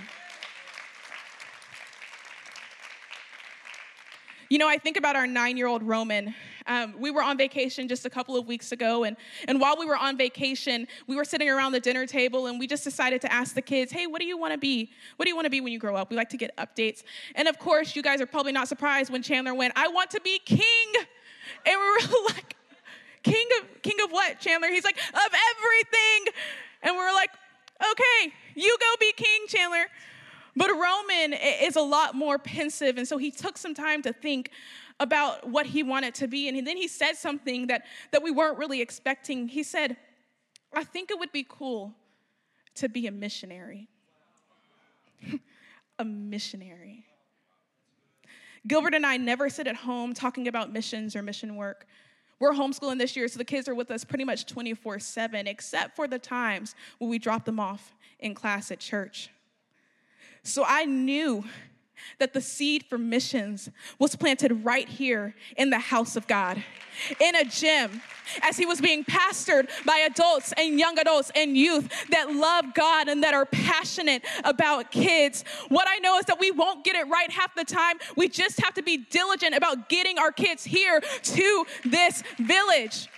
You 4.49 4.59
know, 4.59 4.69
I 4.69 4.79
think 4.79 4.97
about 4.97 5.17
our 5.17 5.27
nine 5.27 5.57
year 5.57 5.67
old 5.67 5.83
Roman. 5.83 6.35
Um, 6.67 6.95
we 6.99 7.11
were 7.11 7.23
on 7.23 7.39
vacation 7.39 7.89
just 7.89 8.07
a 8.07 8.11
couple 8.11 8.37
of 8.37 8.47
weeks 8.47 8.73
ago, 8.73 9.05
and, 9.05 9.17
and 9.49 9.61
while 9.61 9.77
we 9.79 9.87
were 9.87 9.97
on 9.97 10.17
vacation, 10.17 10.87
we 11.07 11.17
were 11.17 11.25
sitting 11.25 11.49
around 11.49 11.73
the 11.73 11.81
dinner 11.81 12.07
table 12.07 12.47
and 12.47 12.59
we 12.59 12.67
just 12.67 12.85
decided 12.85 13.21
to 13.23 13.33
ask 13.33 13.55
the 13.55 13.63
kids, 13.63 13.93
hey, 13.93 14.07
what 14.07 14.21
do 14.21 14.27
you 14.27 14.37
want 14.37 14.53
to 14.53 14.59
be? 14.59 14.91
What 15.17 15.25
do 15.25 15.31
you 15.31 15.37
want 15.37 15.47
to 15.47 15.51
be 15.51 15.61
when 15.61 15.73
you 15.73 15.79
grow 15.79 15.97
up? 15.97 16.11
We 16.11 16.17
like 16.17 16.31
to 16.31 16.37
get 16.37 16.57
updates. 16.57 17.03
And 17.35 17.49
of 17.49 17.59
course, 17.59 17.95
you 17.97 18.03
guys 18.03 18.21
are 18.21 18.27
probably 18.27 18.53
not 18.53 18.69
surprised 18.69 19.11
when 19.11 19.23
Chandler 19.23 19.55
went, 19.55 19.73
I 19.77 19.89
want 19.89 20.11
to 20.11 20.21
be 20.21 20.39
king. 20.45 20.93
And 21.65 21.77
we 21.79 21.91
were 21.91 22.25
like, 22.27 22.57
king 23.23 23.47
of, 23.61 23.83
king 23.83 23.97
of 24.05 24.11
what, 24.11 24.41
Chandler? 24.41 24.69
He's 24.69 24.85
like, 24.85 24.97
of 24.97 25.33
everything. 25.57 26.35
And 26.83 26.95
we 26.95 26.99
we're 26.99 27.15
like, 27.15 27.31
okay, 27.81 28.33
you 28.55 28.77
go 28.81 28.87
be 29.01 29.13
king, 29.17 29.47
Chandler. 29.49 29.87
But 30.57 30.71
Roman 30.71 31.35
is 31.35 31.77
a 31.77 31.83
lot 31.83 32.15
more 32.15 32.39
pensive, 32.39 32.97
and 32.97 33.07
so 33.07 33.19
he 33.19 33.31
took 33.31 33.59
some 33.59 33.75
time 33.75 34.01
to 34.03 34.13
think 34.15 34.51
about 34.99 35.49
what 35.49 35.67
he 35.67 35.83
wanted 35.83 36.15
to 36.17 36.29
be. 36.29 36.49
And 36.49 36.67
then 36.67 36.77
he 36.77 36.89
said 36.89 37.15
something 37.15 37.67
that, 37.67 37.85
that 38.13 38.23
we 38.23 38.31
weren't 38.31 38.59
really 38.59 38.81
expecting. 38.81 39.49
He 39.49 39.63
said, 39.63 39.97
I 40.73 40.85
think 40.85 41.11
it 41.11 41.19
would 41.19 41.33
be 41.33 41.47
cool 41.49 41.95
to 42.77 42.89
be 42.89 43.07
a 43.07 43.13
missionary. 43.13 43.89
a 45.99 46.05
missionary. 46.05 47.05
Gilbert 48.67 48.95
and 48.95 49.07
I 49.07 49.17
never 49.17 49.49
sit 49.49 49.67
at 49.67 49.77
home 49.77 50.13
talking 50.13 50.49
about 50.49 50.73
missions 50.73 51.15
or 51.15 51.23
mission 51.23 51.57
work. 51.57 51.87
We're 52.39 52.53
homeschooling 52.53 52.99
this 52.99 53.17
year, 53.17 53.29
so 53.29 53.39
the 53.39 53.45
kids 53.45 53.69
are 53.69 53.75
with 53.75 53.91
us 53.91 54.05
pretty 54.05 54.25
much 54.25 54.45
24 54.47 54.99
7, 54.99 55.47
except 55.47 55.97
for 55.97 56.07
the 56.07 56.19
times 56.19 56.75
when 56.99 57.09
we 57.09 57.19
drop 57.19 57.45
them 57.45 57.59
off 57.59 57.95
in 58.19 58.35
class 58.35 58.71
at 58.71 58.81
church. 58.81 59.31
So 60.43 60.65
I 60.67 60.85
knew 60.85 61.45
that 62.19 62.33
the 62.33 62.41
seed 62.41 62.85
for 62.85 62.99
missions 62.99 63.71
was 63.99 64.17
planted 64.17 64.65
right 64.65 64.89
here 64.89 65.35
in 65.57 65.71
the 65.71 65.79
house 65.79 66.17
of 66.17 66.27
God, 66.27 66.63
in 67.21 67.35
a 67.35 67.45
gym, 67.45 68.03
as 68.43 68.57
he 68.57 68.67
was 68.67 68.81
being 68.81 69.05
pastored 69.05 69.69
by 69.85 69.99
adults 69.99 70.53
and 70.57 70.79
young 70.79 70.99
adults 70.99 71.31
and 71.35 71.57
youth 71.57 71.89
that 72.11 72.33
love 72.33 72.75
God 72.75 73.09
and 73.09 73.23
that 73.23 73.35
are 73.35 73.47
passionate 73.47 74.25
about 74.45 74.91
kids. 74.91 75.45
What 75.69 75.87
I 75.89 75.99
know 75.99 76.19
is 76.19 76.27
that 76.27 76.41
we 76.41 76.51
won't 76.51 76.85
get 76.85 76.97
it 76.97 77.07
right 77.09 77.31
half 77.31 77.55
the 77.55 77.65
time. 77.65 77.99
We 78.17 78.29
just 78.29 78.61
have 78.63 78.75
to 78.75 78.83
be 78.83 78.97
diligent 78.97 79.55
about 79.55 79.89
getting 79.89 80.19
our 80.19 80.33
kids 80.33 80.65
here 80.65 81.01
to 81.01 81.67
this 81.85 82.23
village. 82.39 83.09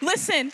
Listen, 0.00 0.52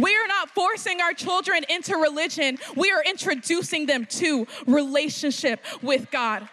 we 0.00 0.16
are 0.16 0.26
not 0.26 0.50
forcing 0.50 1.00
our 1.00 1.12
children 1.12 1.64
into 1.68 1.96
religion, 1.96 2.58
we 2.76 2.90
are 2.90 3.02
introducing 3.02 3.86
them 3.86 4.06
to 4.06 4.46
relationship 4.66 5.64
with 5.82 6.10
God. 6.10 6.48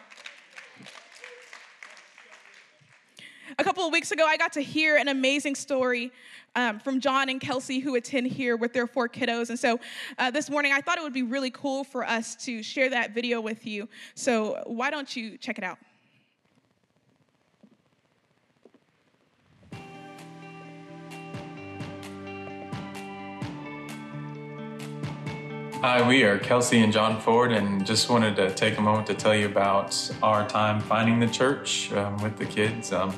A 3.60 3.64
couple 3.64 3.84
of 3.84 3.92
weeks 3.92 4.12
ago, 4.12 4.24
I 4.26 4.38
got 4.38 4.54
to 4.54 4.62
hear 4.62 4.98
an 4.98 5.08
amazing 5.08 5.56
story 5.56 6.12
um, 6.56 6.80
from 6.80 7.00
John 7.00 7.30
and 7.30 7.42
Kelsey, 7.42 7.80
who 7.80 7.96
attend 7.96 8.28
here 8.28 8.56
with 8.56 8.74
their 8.74 8.86
four 8.86 9.10
kiddos. 9.10 9.50
And 9.50 9.60
so 9.60 9.80
uh, 10.18 10.30
this 10.30 10.50
morning, 10.50 10.74
I 10.74 10.82
thought 10.82 10.98
it 10.98 11.04
would 11.04 11.14
be 11.14 11.24
really 11.24 11.52
cool 11.52 11.84
for 11.84 12.04
us 12.04 12.36
to 12.46 12.62
share 12.62 12.90
that 12.90 13.16
video 13.16 13.42
with 13.42 13.66
you. 13.66 13.90
So 14.16 14.62
why 14.66 14.92
don't 14.92 15.16
you 15.16 15.38
check 15.38 15.58
it 15.58 15.64
out? 15.64 15.78
Hi, 25.82 26.06
we 26.08 26.24
are 26.24 26.40
Kelsey 26.40 26.80
and 26.80 26.92
John 26.92 27.22
Ford, 27.22 27.52
and 27.52 27.86
just 27.86 28.10
wanted 28.10 28.36
to 28.38 28.52
take 28.56 28.80
a 28.80 28.82
moment 28.82 29.06
to 29.08 29.14
tell 29.14 29.36
you 29.36 29.46
about 29.46 29.96
our 30.24 30.50
time 30.50 30.82
finding 30.82 31.20
the 31.20 31.28
church 31.28 31.94
um, 31.94 32.18
with 32.18 32.36
the 32.36 32.46
kids. 32.46 32.92
Um, 32.92 33.14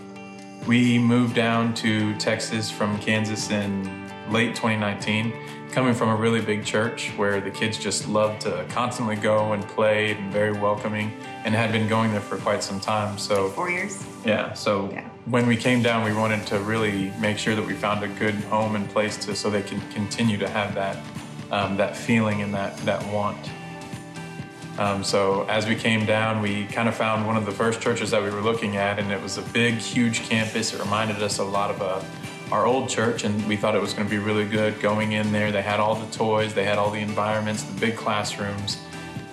we 0.68 1.00
moved 1.00 1.36
down 1.36 1.74
to 1.76 2.14
Texas 2.18 2.70
from 2.70 3.00
Kansas 3.00 3.50
in 3.50 3.86
late 4.30 4.56
2019, 4.56 5.34
coming 5.72 5.94
from 5.94 6.10
a 6.10 6.16
really 6.18 6.42
big 6.42 6.66
church 6.66 7.12
where 7.16 7.40
the 7.40 7.50
kids 7.50 7.78
just 7.78 8.10
loved 8.10 8.42
to 8.42 8.66
constantly 8.68 9.16
go 9.16 9.54
and 9.54 9.66
play 9.70 10.12
and 10.12 10.30
very 10.30 10.52
welcoming, 10.52 11.14
and 11.46 11.56
had 11.56 11.72
been 11.72 11.88
going 11.88 12.12
there 12.12 12.20
for 12.20 12.36
quite 12.40 12.62
some 12.62 12.82
time. 12.82 13.18
So 13.18 13.48
four 13.52 13.72
years. 13.72 14.06
Yeah. 14.26 14.52
So 14.52 14.90
yeah. 14.92 15.08
when 15.28 15.48
we 15.48 15.56
came 15.56 15.82
down, 15.82 16.04
we 16.04 16.14
wanted 16.14 16.46
to 16.48 16.60
really 16.60 17.14
make 17.22 17.38
sure 17.38 17.56
that 17.56 17.66
we 17.66 17.74
found 17.74 18.04
a 18.04 18.10
good 18.20 18.36
home 18.36 18.76
and 18.76 18.90
place 18.90 19.16
to 19.26 19.34
so 19.34 19.50
they 19.50 19.64
can 19.64 19.80
continue 19.92 20.38
to 20.38 20.50
have 20.50 20.76
that 20.76 20.98
um, 21.52 21.78
that 21.78 21.96
feeling 21.96 22.42
and 22.42 22.54
that, 22.54 22.78
that 22.80 23.06
want. 23.14 23.50
Um, 24.78 25.04
so 25.04 25.44
as 25.50 25.68
we 25.68 25.76
came 25.76 26.06
down, 26.06 26.42
we 26.42 26.66
kind 26.66 26.88
of 26.88 26.96
found 26.96 27.28
one 27.28 27.36
of 27.36 27.46
the 27.46 27.52
first 27.52 27.82
churches 27.82 28.12
that 28.12 28.24
we 28.24 28.30
were 28.30 28.42
looking 28.42 28.78
at, 28.78 28.98
and 28.98 29.12
it 29.12 29.22
was 29.22 29.38
a 29.38 29.42
big, 29.42 29.76
huge 29.76 30.22
campus. 30.22 30.74
It 30.74 30.80
reminded 30.80 31.22
us 31.22 31.40
a 31.40 31.44
lot 31.44 31.70
of 31.70 31.82
uh, 31.82 32.02
our 32.52 32.66
old 32.66 32.88
church, 32.88 33.26
and 33.26 33.46
we 33.46 33.58
thought 33.58 33.76
it 33.76 33.82
was 33.82 33.94
going 33.94 34.08
to 34.08 34.10
be 34.10 34.20
really 34.20 34.48
good 34.48 34.80
going 34.80 35.12
in 35.12 35.32
there. 35.34 35.52
They 35.52 35.62
had 35.62 35.82
all 35.82 35.96
the 35.96 36.10
toys, 36.12 36.54
they 36.54 36.64
had 36.64 36.78
all 36.78 36.92
the 36.92 37.02
environments, 37.02 37.64
the 37.64 37.78
big 37.80 37.98
classrooms, 37.98 38.78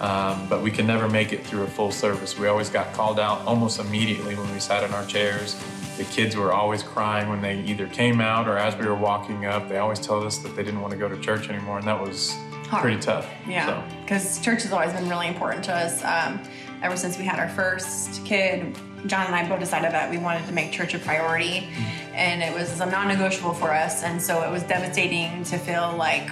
um, 0.01 0.47
but 0.49 0.63
we 0.63 0.71
could 0.71 0.87
never 0.87 1.09
make 1.09 1.33
it 1.33 1.47
through 1.47 1.63
a 1.63 1.67
full 1.67 1.91
service. 1.91 2.39
We 2.39 2.47
always 2.49 2.71
got 2.71 2.93
called 2.93 3.19
out 3.19 3.41
almost 3.47 3.79
immediately 3.79 4.35
when 4.35 4.53
we 4.53 4.61
sat 4.61 4.85
in 4.85 4.93
our 4.93 5.07
chairs 5.07 5.57
the 5.97 6.05
kids 6.05 6.37
were 6.37 6.53
always 6.53 6.83
crying 6.83 7.29
when 7.29 7.41
they 7.41 7.61
either 7.63 7.87
came 7.87 8.21
out 8.21 8.47
or 8.49 8.59
as 8.59 8.77
we 8.77 8.87
were 8.87 8.95
walking 8.95 9.47
up. 9.47 9.69
They 9.69 9.79
always 9.79 9.99
told 9.99 10.25
us 10.25 10.39
that 10.39 10.55
they 10.55 10.63
didn't 10.63 10.81
want 10.81 10.93
to 10.93 10.99
go 10.99 11.09
to 11.09 11.19
church 11.21 11.49
anymore, 11.49 11.79
and 11.79 11.87
that 11.87 12.01
was 12.01 12.37
Hard. 12.69 12.83
pretty 12.83 13.01
tough. 13.01 13.29
Yeah, 13.49 13.83
because 14.03 14.37
so. 14.37 14.43
church 14.43 14.63
has 14.63 14.73
always 14.73 14.93
been 14.93 15.09
really 15.09 15.29
important 15.29 15.65
to 15.65 15.75
us. 15.75 16.05
Um, 16.05 16.41
ever 16.83 16.97
since 16.97 17.17
we 17.19 17.25
had 17.25 17.39
our 17.39 17.49
first 17.49 18.25
kid, 18.27 18.77
John 19.07 19.27
and 19.27 19.35
I 19.35 19.49
both 19.49 19.61
decided 19.61 19.93
that 19.93 20.11
we 20.11 20.19
wanted 20.19 20.47
to 20.47 20.53
make 20.53 20.73
church 20.73 20.93
a 20.95 20.99
priority, 20.99 21.61
mm-hmm. 21.61 22.15
and 22.15 22.43
it 22.43 22.53
was 22.53 22.81
a 22.81 22.87
non-negotiable 22.87 23.55
for 23.55 23.73
us. 23.73 24.03
And 24.03 24.21
so 24.21 24.43
it 24.43 24.51
was 24.51 24.63
devastating 24.65 25.45
to 25.45 25.59
feel 25.59 25.95
like 25.97 26.29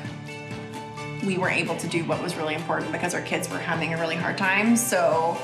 we 1.27 1.39
weren't 1.39 1.59
able 1.59 1.77
to 1.77 1.87
do 1.87 2.05
what 2.05 2.23
was 2.23 2.37
really 2.37 2.55
important 2.55 2.93
because 2.93 3.15
our 3.15 3.23
kids 3.23 3.49
were 3.49 3.59
having 3.59 3.95
a 3.95 3.99
really 3.99 4.17
hard 4.17 4.39
time. 4.39 4.77
So 4.77 5.35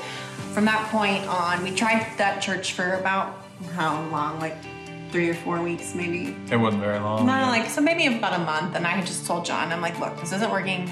from 0.53 0.65
that 0.65 0.87
point 0.89 1.27
on, 1.27 1.63
we 1.63 1.71
tried 1.71 2.05
that 2.17 2.41
church 2.41 2.73
for 2.73 2.93
about 2.93 3.35
how 3.73 4.01
long? 4.09 4.39
Like 4.39 4.57
three 5.11 5.29
or 5.29 5.33
four 5.33 5.61
weeks, 5.61 5.93
maybe. 5.93 6.35
It 6.49 6.57
wasn't 6.57 6.83
very 6.83 6.99
long. 6.99 7.25
No, 7.25 7.33
yeah. 7.33 7.49
like 7.49 7.69
so 7.69 7.81
maybe 7.81 8.07
about 8.07 8.39
a 8.39 8.43
month. 8.43 8.75
And 8.75 8.87
I 8.87 8.91
had 8.91 9.05
just 9.05 9.25
told 9.25 9.45
John, 9.45 9.71
I'm 9.71 9.81
like, 9.81 9.99
look, 9.99 10.19
this 10.19 10.31
isn't 10.31 10.51
working. 10.51 10.91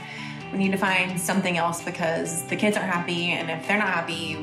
We 0.51 0.57
need 0.57 0.71
to 0.71 0.77
find 0.77 1.19
something 1.19 1.57
else 1.57 1.83
because 1.83 2.43
the 2.45 2.55
kids 2.55 2.77
aren't 2.77 2.91
happy, 2.91 3.31
and 3.31 3.49
if 3.49 3.67
they're 3.67 3.77
not 3.77 3.89
happy, 3.89 4.38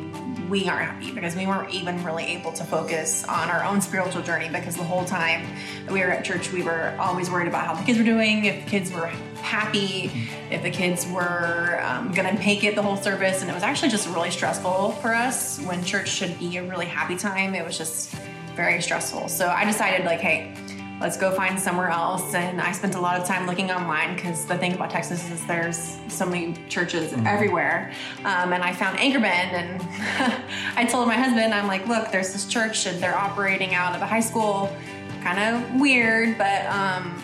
we 0.48 0.68
aren't 0.68 0.88
happy 0.88 1.10
because 1.12 1.34
we 1.34 1.46
weren't 1.46 1.72
even 1.74 2.02
really 2.04 2.24
able 2.24 2.52
to 2.52 2.64
focus 2.64 3.24
on 3.24 3.50
our 3.50 3.64
own 3.64 3.80
spiritual 3.80 4.22
journey 4.22 4.48
because 4.48 4.76
the 4.76 4.84
whole 4.84 5.04
time 5.04 5.44
we 5.90 6.00
were 6.00 6.10
at 6.10 6.24
church, 6.24 6.52
we 6.52 6.62
were 6.62 6.94
always 7.00 7.28
worried 7.30 7.48
about 7.48 7.66
how 7.66 7.74
the 7.74 7.82
kids 7.82 7.98
were 7.98 8.04
doing, 8.04 8.44
if 8.44 8.64
the 8.64 8.70
kids 8.70 8.92
were 8.92 9.06
happy, 9.42 10.10
if 10.50 10.62
the 10.62 10.70
kids 10.70 11.06
were 11.08 11.80
um, 11.82 12.12
gonna 12.12 12.34
make 12.34 12.62
it 12.62 12.76
the 12.76 12.82
whole 12.82 12.96
service. 12.96 13.40
And 13.40 13.50
it 13.50 13.54
was 13.54 13.64
actually 13.64 13.88
just 13.88 14.08
really 14.08 14.30
stressful 14.30 14.92
for 14.92 15.14
us 15.14 15.60
when 15.62 15.82
church 15.84 16.08
should 16.08 16.38
be 16.38 16.56
a 16.58 16.68
really 16.68 16.86
happy 16.86 17.16
time. 17.16 17.54
It 17.54 17.64
was 17.64 17.76
just 17.76 18.14
very 18.54 18.80
stressful. 18.80 19.28
So 19.28 19.48
I 19.48 19.64
decided, 19.64 20.06
like, 20.06 20.20
hey, 20.20 20.54
let's 21.00 21.16
go 21.16 21.30
find 21.30 21.58
somewhere 21.58 21.88
else. 21.88 22.34
And 22.34 22.60
I 22.60 22.72
spent 22.72 22.94
a 22.94 23.00
lot 23.00 23.20
of 23.20 23.26
time 23.26 23.46
looking 23.46 23.70
online 23.70 24.14
because 24.14 24.46
the 24.46 24.56
thing 24.56 24.74
about 24.74 24.90
Texas 24.90 25.30
is 25.30 25.44
there's 25.46 25.98
so 26.08 26.26
many 26.26 26.54
churches 26.68 27.12
mm-hmm. 27.12 27.26
everywhere. 27.26 27.92
Um, 28.20 28.52
and 28.52 28.62
I 28.62 28.72
found 28.72 28.98
Anchor 28.98 29.20
Bend, 29.20 29.56
and 29.56 30.42
I 30.76 30.84
told 30.84 31.06
my 31.08 31.14
husband, 31.14 31.52
I'm 31.52 31.66
like, 31.66 31.86
look, 31.86 32.10
there's 32.10 32.32
this 32.32 32.46
church, 32.46 32.86
and 32.86 33.02
they're 33.02 33.16
operating 33.16 33.74
out 33.74 33.94
of 33.94 34.02
a 34.02 34.06
high 34.06 34.20
school. 34.20 34.74
Kind 35.22 35.38
of 35.40 35.80
weird, 35.80 36.38
but 36.38 36.66
um, 36.66 37.20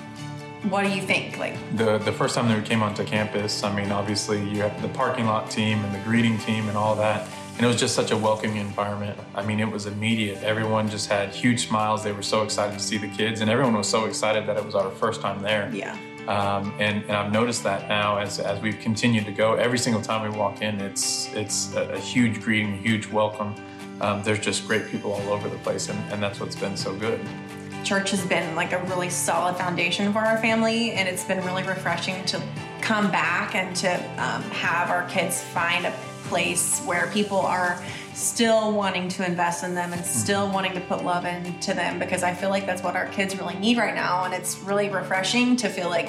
what 0.69 0.83
do 0.83 0.91
you 0.91 1.03
think? 1.03 1.39
Like 1.39 1.57
the 1.77 1.99
the 1.99 2.13
first 2.13 2.35
time 2.35 2.49
that 2.49 2.59
we 2.59 2.65
came 2.65 2.83
onto 2.83 3.05
campus, 3.05 3.63
I 3.63 3.75
mean, 3.75 3.93
obviously 3.93 4.43
you 4.49 4.61
have 4.63 4.81
the 4.83 4.89
parking 4.89 5.27
lot 5.27 5.51
team 5.51 5.85
and 5.85 5.95
the 5.95 6.01
greeting 6.01 6.37
team 6.39 6.69
and 6.69 6.77
all 6.77 6.97
that 6.97 7.29
and 7.57 7.65
it 7.65 7.67
was 7.67 7.77
just 7.77 7.95
such 7.95 8.11
a 8.11 8.17
welcoming 8.17 8.57
environment. 8.57 9.19
I 9.35 9.45
mean, 9.45 9.61
it 9.61 9.71
was 9.71 9.87
immediate. 9.87 10.43
Everyone 10.43 10.88
just 10.88 11.09
had 11.09 11.31
huge 11.31 11.69
smiles. 11.69 12.03
They 12.03 12.12
were 12.12 12.23
so 12.23 12.43
excited 12.43 12.79
to 12.79 12.85
see 12.85 12.99
the 12.99 13.09
kids, 13.09 13.41
and 13.41 13.51
everyone 13.51 13.75
was 13.75 13.88
so 13.88 14.07
excited 14.07 14.47
that 14.47 14.57
it 14.57 14.65
was 14.65 14.75
our 14.75 14.91
first 14.91 15.21
time 15.21 15.43
there. 15.43 15.71
Yeah. 15.73 15.97
Um, 16.29 16.73
and, 16.79 17.03
and 17.05 17.12
I've 17.12 17.33
noticed 17.33 17.65
that 17.65 17.88
now 17.88 18.19
as, 18.19 18.38
as 18.38 18.61
we've 18.61 18.79
continued 18.79 19.25
to 19.27 19.33
go, 19.33 19.55
every 19.55 19.79
single 19.79 20.01
time 20.01 20.31
we 20.31 20.37
walk 20.37 20.62
in, 20.62 20.81
it's 20.81 21.33
it's 21.35 21.75
a, 21.75 21.91
a 21.91 21.99
huge 21.99 22.41
greeting, 22.41 22.75
a 22.75 22.77
huge 22.77 23.09
welcome. 23.09 23.55
Um, 24.01 24.23
there's 24.23 24.38
just 24.38 24.67
great 24.67 24.88
people 24.88 25.12
all 25.12 25.29
over 25.31 25.49
the 25.49 25.59
place, 25.59 25.88
and, 25.88 25.99
and 26.12 26.23
that's 26.23 26.41
what's 26.41 26.57
been 26.57 26.77
so 26.77 26.95
good. 26.95 27.21
Church 27.85 28.12
has 28.12 28.25
been 28.25 28.55
like 28.55 28.73
a 28.73 28.83
really 28.85 29.11
solid 29.11 29.57
foundation 29.57 30.12
for 30.12 30.21
our 30.21 30.38
family, 30.38 30.93
and 30.93 31.09
it's 31.09 31.25
been 31.25 31.45
really 31.45 31.65
refreshing 31.65 32.25
to 32.27 32.41
come 32.81 33.11
back 33.11 33.57
and 33.57 33.75
to 33.77 33.93
um, 34.23 34.43
have 34.51 34.91
our 34.91 35.09
kids 35.09 35.43
find 35.43 35.87
a 35.87 35.91
place 36.33 36.81
where 36.87 37.09
people 37.09 37.40
are 37.40 37.79
still 38.14 38.73
wanting 38.73 39.07
to 39.07 39.27
invest 39.27 39.64
in 39.64 39.75
them 39.75 39.92
and 39.92 40.03
still 40.03 40.51
wanting 40.51 40.73
to 40.73 40.81
put 40.81 41.05
love 41.05 41.27
into 41.27 41.75
them 41.75 41.99
because 41.99 42.23
I 42.23 42.33
feel 42.33 42.49
like 42.49 42.64
that's 42.64 42.83
what 42.83 42.97
our 42.97 43.07
kids 43.09 43.37
really 43.37 43.57
need 43.57 43.77
right 43.77 43.95
now. 43.95 44.25
And 44.25 44.33
it's 44.33 44.59
really 44.61 44.88
refreshing 44.88 45.57
to 45.57 45.68
feel 45.68 45.90
like 45.90 46.09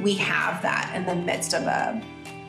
we 0.00 0.14
have 0.14 0.62
that 0.62 0.92
in 0.94 1.04
the 1.06 1.16
midst 1.16 1.54
of 1.54 1.64
a 1.64 2.00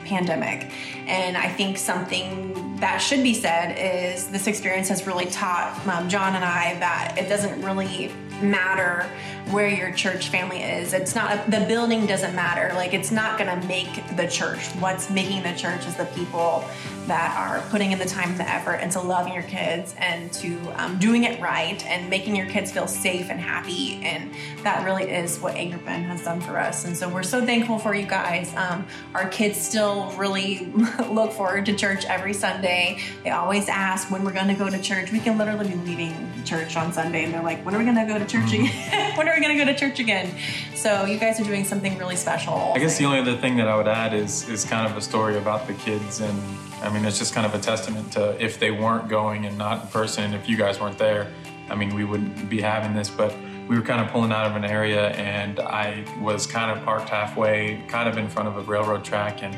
pandemic. 0.04 0.70
And 1.08 1.36
I 1.36 1.48
think 1.48 1.78
something 1.78 2.76
that 2.76 2.98
should 2.98 3.24
be 3.24 3.34
said 3.34 3.76
is 3.76 4.28
this 4.28 4.46
experience 4.46 4.88
has 4.88 5.04
really 5.04 5.26
taught 5.26 5.84
um, 5.88 6.08
John 6.08 6.36
and 6.36 6.44
I 6.44 6.78
that 6.78 7.16
it 7.18 7.28
doesn't 7.28 7.60
really 7.60 8.12
matter 8.40 9.10
where 9.50 9.68
your 9.68 9.92
church 9.92 10.28
family 10.28 10.62
is. 10.62 10.92
It's 10.92 11.14
not 11.14 11.50
the 11.50 11.60
building 11.60 12.06
doesn't 12.06 12.34
matter. 12.34 12.74
Like 12.74 12.94
it's 12.94 13.10
not 13.10 13.38
going 13.38 13.60
to 13.60 13.66
make 13.66 14.16
the 14.16 14.28
church. 14.28 14.66
What's 14.78 15.10
making 15.10 15.42
the 15.42 15.54
church 15.54 15.86
is 15.86 15.96
the 15.96 16.06
people 16.06 16.64
that 17.06 17.36
are 17.36 17.68
putting 17.70 17.92
in 17.92 17.98
the 17.98 18.04
time 18.04 18.30
and 18.30 18.38
the 18.38 18.48
effort 18.48 18.76
into 18.76 19.00
loving 19.00 19.32
your 19.32 19.42
kids 19.44 19.94
and 19.98 20.32
to 20.32 20.58
um, 20.76 20.98
doing 20.98 21.24
it 21.24 21.40
right 21.40 21.84
and 21.86 22.10
making 22.10 22.36
your 22.36 22.46
kids 22.46 22.72
feel 22.72 22.86
safe 22.86 23.30
and 23.30 23.40
happy. 23.40 24.00
And 24.02 24.32
that 24.62 24.84
really 24.84 25.04
is 25.04 25.38
what 25.38 25.54
Anchor 25.54 25.78
Bend 25.78 26.04
has 26.06 26.24
done 26.24 26.40
for 26.40 26.58
us. 26.58 26.84
And 26.84 26.96
so 26.96 27.08
we're 27.08 27.22
so 27.22 27.44
thankful 27.44 27.78
for 27.78 27.94
you 27.94 28.06
guys. 28.06 28.54
Um, 28.56 28.86
our 29.14 29.28
kids 29.28 29.60
still 29.60 30.10
really 30.12 30.66
look 31.10 31.32
forward 31.32 31.66
to 31.66 31.74
church 31.74 32.04
every 32.06 32.32
Sunday. 32.32 33.00
They 33.24 33.30
always 33.30 33.68
ask 33.68 34.10
when 34.10 34.24
we're 34.24 34.32
going 34.32 34.48
to 34.48 34.54
go 34.54 34.68
to 34.68 34.80
church. 34.80 35.12
We 35.12 35.20
can 35.20 35.38
literally 35.38 35.68
be 35.68 35.74
leaving 35.76 36.44
church 36.44 36.76
on 36.76 36.92
Sunday 36.92 37.24
and 37.24 37.34
they're 37.34 37.42
like, 37.42 37.64
when 37.64 37.74
are 37.74 37.78
we 37.78 37.84
going 37.84 37.96
to 37.96 38.04
go 38.04 38.18
to 38.18 38.26
church 38.26 38.50
mm-hmm. 38.50 38.64
again? 38.64 39.16
when 39.16 39.28
are 39.28 39.34
we 39.34 39.40
going 39.40 39.56
to 39.56 39.64
go 39.64 39.70
to 39.70 39.78
church 39.78 39.98
again? 39.98 40.34
So 40.74 41.04
you 41.04 41.18
guys 41.18 41.40
are 41.40 41.44
doing 41.44 41.64
something 41.64 41.96
really 41.98 42.16
special. 42.16 42.72
I 42.74 42.78
guess 42.78 42.98
the 42.98 43.04
only 43.04 43.18
other 43.18 43.36
thing 43.36 43.56
that 43.56 43.68
I 43.68 43.76
would 43.76 43.88
add 43.88 44.14
is 44.14 44.48
is 44.48 44.64
kind 44.64 44.86
of 44.88 44.96
a 44.96 45.00
story 45.00 45.36
about 45.36 45.66
the 45.66 45.74
kids, 45.74 46.20
and 46.20 46.38
I 46.86 46.92
mean 46.92 47.04
it's 47.04 47.18
just 47.18 47.34
kind 47.34 47.46
of 47.46 47.54
a 47.54 47.58
testament 47.58 48.12
to 48.12 48.42
if 48.42 48.58
they 48.58 48.70
weren't 48.70 49.08
going 49.08 49.44
and 49.46 49.58
not 49.58 49.82
in 49.82 49.88
person, 49.88 50.34
if 50.34 50.48
you 50.48 50.56
guys 50.56 50.80
weren't 50.80 50.98
there, 50.98 51.32
I 51.68 51.74
mean 51.74 51.94
we 51.94 52.04
wouldn't 52.04 52.48
be 52.48 52.60
having 52.60 52.94
this. 52.94 53.10
But 53.10 53.34
we 53.68 53.76
were 53.76 53.82
kind 53.82 54.00
of 54.00 54.12
pulling 54.12 54.30
out 54.30 54.46
of 54.46 54.54
an 54.54 54.64
area, 54.64 55.08
and 55.10 55.58
I 55.58 56.04
was 56.20 56.46
kind 56.46 56.70
of 56.70 56.84
parked 56.84 57.08
halfway, 57.08 57.82
kind 57.88 58.08
of 58.08 58.16
in 58.16 58.28
front 58.28 58.48
of 58.48 58.56
a 58.56 58.60
railroad 58.60 59.04
track, 59.04 59.42
and 59.42 59.54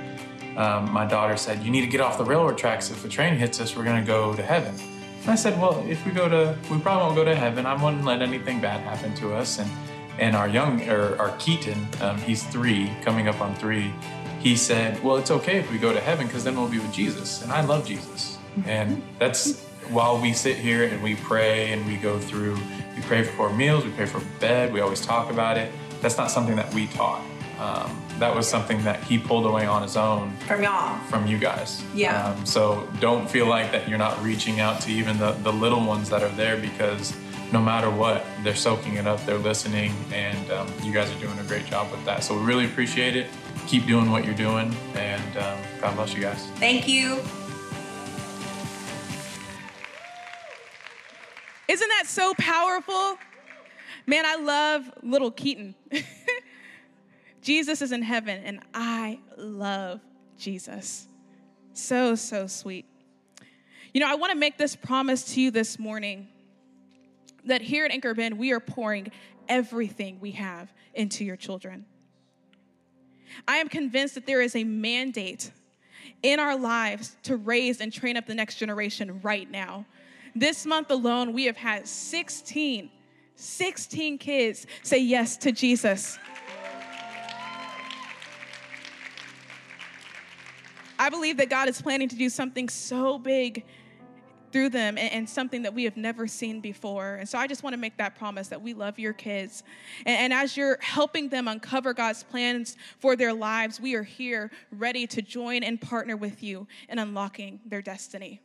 um, 0.58 0.90
my 0.90 1.04
daughter 1.04 1.36
said, 1.36 1.62
"You 1.62 1.70
need 1.70 1.82
to 1.82 1.86
get 1.86 2.00
off 2.00 2.16
the 2.16 2.24
railroad 2.24 2.56
tracks. 2.56 2.90
If 2.90 3.02
the 3.02 3.08
train 3.08 3.36
hits 3.36 3.60
us, 3.60 3.76
we're 3.76 3.84
going 3.84 4.00
to 4.00 4.06
go 4.06 4.34
to 4.34 4.42
heaven." 4.42 4.74
And 5.22 5.30
I 5.30 5.34
said, 5.34 5.60
well, 5.60 5.84
if 5.86 6.06
we 6.06 6.12
go 6.12 6.28
to, 6.28 6.56
we 6.70 6.78
probably 6.78 7.02
won't 7.04 7.16
go 7.16 7.24
to 7.24 7.36
heaven. 7.36 7.66
I 7.66 7.74
wouldn't 7.74 8.04
let 8.04 8.22
anything 8.22 8.62
bad 8.62 8.80
happen 8.80 9.14
to 9.16 9.34
us. 9.34 9.58
And 9.58 9.70
and 10.18 10.34
our 10.34 10.48
young, 10.48 10.88
or 10.88 11.16
our 11.20 11.36
Keaton, 11.36 11.86
um, 12.00 12.16
he's 12.18 12.42
three, 12.42 12.90
coming 13.02 13.28
up 13.28 13.40
on 13.40 13.54
three. 13.54 13.92
He 14.38 14.56
said, 14.56 15.02
well, 15.02 15.16
it's 15.16 15.30
okay 15.30 15.58
if 15.58 15.70
we 15.70 15.78
go 15.78 15.92
to 15.92 16.00
heaven 16.00 16.26
because 16.26 16.44
then 16.44 16.56
we'll 16.56 16.68
be 16.68 16.78
with 16.78 16.92
Jesus. 16.92 17.42
And 17.42 17.52
I 17.52 17.62
love 17.64 17.86
Jesus. 17.86 18.38
And 18.66 19.02
that's 19.18 19.64
while 19.90 20.20
we 20.20 20.32
sit 20.32 20.56
here 20.56 20.84
and 20.84 21.02
we 21.02 21.14
pray 21.16 21.72
and 21.72 21.86
we 21.86 21.96
go 21.96 22.18
through, 22.18 22.56
we 22.96 23.02
pray 23.02 23.22
for 23.22 23.52
meals, 23.52 23.84
we 23.84 23.90
pray 23.92 24.06
for 24.06 24.20
bed, 24.40 24.72
we 24.72 24.80
always 24.80 25.00
talk 25.00 25.30
about 25.30 25.56
it. 25.56 25.72
That's 26.00 26.18
not 26.18 26.30
something 26.30 26.56
that 26.56 26.72
we 26.74 26.86
taught. 26.88 27.24
Um, 27.58 28.00
that 28.20 28.34
was 28.34 28.48
something 28.48 28.82
that 28.84 29.02
he 29.02 29.18
pulled 29.18 29.46
away 29.46 29.66
on 29.66 29.82
his 29.82 29.96
own 29.96 30.36
from 30.46 30.62
y'all, 30.62 30.98
from 31.06 31.26
you 31.26 31.38
guys. 31.38 31.82
Yeah. 31.94 32.28
Um, 32.28 32.46
so 32.46 32.88
don't 33.00 33.28
feel 33.28 33.46
like 33.46 33.72
that 33.72 33.88
you're 33.88 33.98
not 33.98 34.22
reaching 34.22 34.60
out 34.60 34.80
to 34.82 34.92
even 34.92 35.18
the, 35.18 35.32
the 35.32 35.52
little 35.52 35.84
ones 35.84 36.08
that 36.10 36.22
are 36.22 36.28
there 36.30 36.56
because 36.56 37.16
no 37.52 37.60
matter 37.60 37.90
what, 37.90 38.24
they're 38.44 38.54
soaking 38.54 38.94
it 38.94 39.06
up, 39.06 39.24
they're 39.24 39.38
listening, 39.38 39.94
and 40.12 40.50
um, 40.50 40.68
you 40.82 40.92
guys 40.92 41.10
are 41.10 41.18
doing 41.18 41.38
a 41.38 41.42
great 41.44 41.64
job 41.66 41.90
with 41.90 42.04
that. 42.04 42.22
So 42.22 42.38
we 42.38 42.44
really 42.44 42.66
appreciate 42.66 43.16
it. 43.16 43.26
Keep 43.68 43.84
doing 43.84 44.10
what 44.10 44.24
you're 44.24 44.34
doing, 44.34 44.74
and 44.94 45.36
um, 45.36 45.58
God 45.78 45.94
bless 45.94 46.14
you 46.14 46.22
guys. 46.22 46.42
Thank 46.54 46.88
you. 46.88 47.20
Isn't 51.68 51.88
that 51.90 52.04
so 52.06 52.32
powerful? 52.38 53.18
Man, 54.06 54.24
I 54.24 54.36
love 54.36 54.90
little 55.02 55.30
Keaton. 55.30 55.74
Jesus 57.42 57.82
is 57.82 57.92
in 57.92 58.00
heaven, 58.00 58.42
and 58.42 58.60
I 58.72 59.18
love 59.36 60.00
Jesus. 60.38 61.06
So, 61.74 62.14
so 62.14 62.46
sweet. 62.46 62.86
You 63.92 64.00
know, 64.00 64.10
I 64.10 64.14
want 64.14 64.32
to 64.32 64.38
make 64.38 64.56
this 64.56 64.76
promise 64.76 65.34
to 65.34 65.42
you 65.42 65.50
this 65.50 65.78
morning 65.78 66.28
that 67.44 67.60
here 67.60 67.84
at 67.84 67.90
Anchor 67.90 68.14
Bend, 68.14 68.38
we 68.38 68.50
are 68.52 68.60
pouring 68.60 69.12
everything 69.46 70.20
we 70.20 70.30
have 70.30 70.72
into 70.94 71.22
your 71.22 71.36
children. 71.36 71.84
I 73.46 73.56
am 73.56 73.68
convinced 73.68 74.14
that 74.14 74.26
there 74.26 74.40
is 74.40 74.56
a 74.56 74.64
mandate 74.64 75.50
in 76.22 76.40
our 76.40 76.56
lives 76.56 77.16
to 77.24 77.36
raise 77.36 77.80
and 77.80 77.92
train 77.92 78.16
up 78.16 78.26
the 78.26 78.34
next 78.34 78.56
generation 78.56 79.20
right 79.22 79.50
now. 79.50 79.86
This 80.34 80.66
month 80.66 80.90
alone, 80.90 81.32
we 81.32 81.44
have 81.44 81.56
had 81.56 81.86
16, 81.86 82.90
16 83.36 84.18
kids 84.18 84.66
say 84.82 84.98
yes 84.98 85.36
to 85.38 85.52
Jesus. 85.52 86.18
I 90.98 91.10
believe 91.10 91.36
that 91.36 91.48
God 91.48 91.68
is 91.68 91.80
planning 91.80 92.08
to 92.08 92.16
do 92.16 92.28
something 92.28 92.68
so 92.68 93.18
big 93.18 93.64
through 94.58 94.70
them 94.70 94.98
and, 94.98 95.28
something 95.28 95.62
that 95.62 95.72
we 95.72 95.84
have 95.84 95.96
never 95.96 96.26
seen 96.26 96.60
before. 96.60 97.14
And 97.14 97.28
so 97.28 97.38
I 97.38 97.46
just 97.46 97.62
want 97.62 97.74
to 97.74 97.76
make 97.76 97.96
that 97.98 98.16
promise 98.16 98.48
that 98.48 98.60
we 98.60 98.74
love 98.74 98.98
your 98.98 99.12
kids. 99.12 99.62
And, 100.04 100.16
and, 100.16 100.32
as 100.32 100.56
you're 100.56 100.78
helping 100.80 101.28
them 101.28 101.46
uncover 101.46 101.94
God's 101.94 102.24
plans 102.24 102.76
for 102.98 103.14
their 103.14 103.32
lives, 103.32 103.80
we 103.80 103.94
are 103.94 104.02
here 104.02 104.50
ready 104.72 105.06
to 105.06 105.22
join 105.22 105.62
and 105.62 105.80
partner 105.80 106.16
with 106.16 106.42
you 106.42 106.66
in 106.88 106.98
unlocking 106.98 107.60
their 107.66 107.82
destiny. 107.82 108.40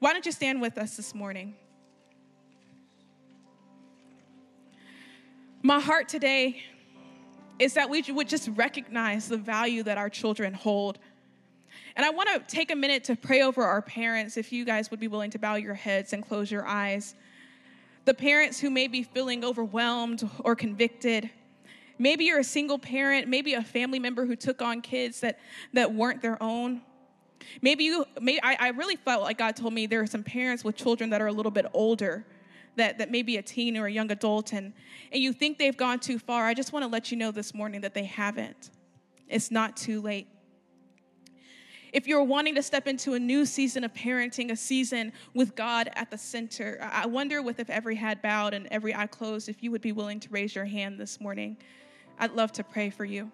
Why 0.00 0.12
don't 0.12 0.26
you 0.26 0.32
stand 0.32 0.60
with 0.60 0.76
us 0.76 0.96
this 0.96 1.14
morning? 1.14 1.54
My 5.62 5.78
heart 5.78 6.08
today 6.08 6.62
is 7.60 7.74
that 7.74 7.88
we 7.88 8.02
would 8.08 8.28
just 8.28 8.48
recognize 8.56 9.28
the 9.28 9.36
value 9.36 9.84
that 9.84 9.98
our 9.98 10.10
children 10.10 10.52
hold 10.52 10.98
and 11.98 12.06
I 12.06 12.10
want 12.10 12.28
to 12.28 12.38
take 12.54 12.70
a 12.70 12.76
minute 12.76 13.02
to 13.04 13.16
pray 13.16 13.42
over 13.42 13.64
our 13.64 13.82
parents, 13.82 14.36
if 14.36 14.52
you 14.52 14.64
guys 14.64 14.88
would 14.92 15.00
be 15.00 15.08
willing 15.08 15.32
to 15.32 15.38
bow 15.38 15.56
your 15.56 15.74
heads 15.74 16.12
and 16.12 16.24
close 16.24 16.48
your 16.48 16.64
eyes. 16.64 17.16
The 18.04 18.14
parents 18.14 18.60
who 18.60 18.70
may 18.70 18.86
be 18.86 19.02
feeling 19.02 19.44
overwhelmed 19.44 20.26
or 20.44 20.54
convicted. 20.54 21.28
Maybe 21.98 22.26
you're 22.26 22.38
a 22.38 22.44
single 22.44 22.78
parent, 22.78 23.26
maybe 23.26 23.54
a 23.54 23.64
family 23.64 23.98
member 23.98 24.26
who 24.26 24.36
took 24.36 24.62
on 24.62 24.80
kids 24.80 25.18
that, 25.20 25.40
that 25.72 25.92
weren't 25.92 26.22
their 26.22 26.40
own. 26.40 26.82
Maybe 27.62 27.82
you, 27.82 28.04
may, 28.20 28.38
I, 28.44 28.56
I 28.60 28.68
really 28.68 28.94
felt 28.94 29.24
like 29.24 29.36
God 29.36 29.56
told 29.56 29.74
me 29.74 29.86
there 29.86 30.00
are 30.00 30.06
some 30.06 30.22
parents 30.22 30.62
with 30.62 30.76
children 30.76 31.10
that 31.10 31.20
are 31.20 31.26
a 31.26 31.32
little 31.32 31.50
bit 31.50 31.66
older, 31.74 32.24
that, 32.76 32.98
that 32.98 33.10
may 33.10 33.22
be 33.22 33.38
a 33.38 33.42
teen 33.42 33.76
or 33.76 33.86
a 33.86 33.90
young 33.90 34.12
adult, 34.12 34.52
and, 34.52 34.72
and 35.10 35.20
you 35.20 35.32
think 35.32 35.58
they've 35.58 35.76
gone 35.76 35.98
too 35.98 36.20
far. 36.20 36.46
I 36.46 36.54
just 36.54 36.72
want 36.72 36.84
to 36.84 36.88
let 36.88 37.10
you 37.10 37.16
know 37.16 37.32
this 37.32 37.52
morning 37.52 37.80
that 37.80 37.92
they 37.92 38.04
haven't. 38.04 38.70
It's 39.28 39.50
not 39.50 39.76
too 39.76 40.00
late. 40.00 40.28
If 41.92 42.06
you're 42.06 42.22
wanting 42.22 42.54
to 42.56 42.62
step 42.62 42.86
into 42.86 43.14
a 43.14 43.18
new 43.18 43.46
season 43.46 43.84
of 43.84 43.92
parenting, 43.94 44.50
a 44.50 44.56
season 44.56 45.12
with 45.34 45.54
God 45.54 45.90
at 45.94 46.10
the 46.10 46.18
center, 46.18 46.78
I 46.80 47.06
wonder 47.06 47.40
with 47.42 47.60
if 47.60 47.70
every 47.70 47.96
head 47.96 48.20
bowed 48.22 48.54
and 48.54 48.66
every 48.70 48.94
eye 48.94 49.06
closed, 49.06 49.48
if 49.48 49.62
you 49.62 49.70
would 49.70 49.80
be 49.80 49.92
willing 49.92 50.20
to 50.20 50.28
raise 50.30 50.54
your 50.54 50.64
hand 50.64 50.98
this 51.00 51.20
morning. 51.20 51.56
I'd 52.18 52.32
love 52.32 52.52
to 52.52 52.64
pray 52.64 52.90
for 52.90 53.04
you. 53.04 53.30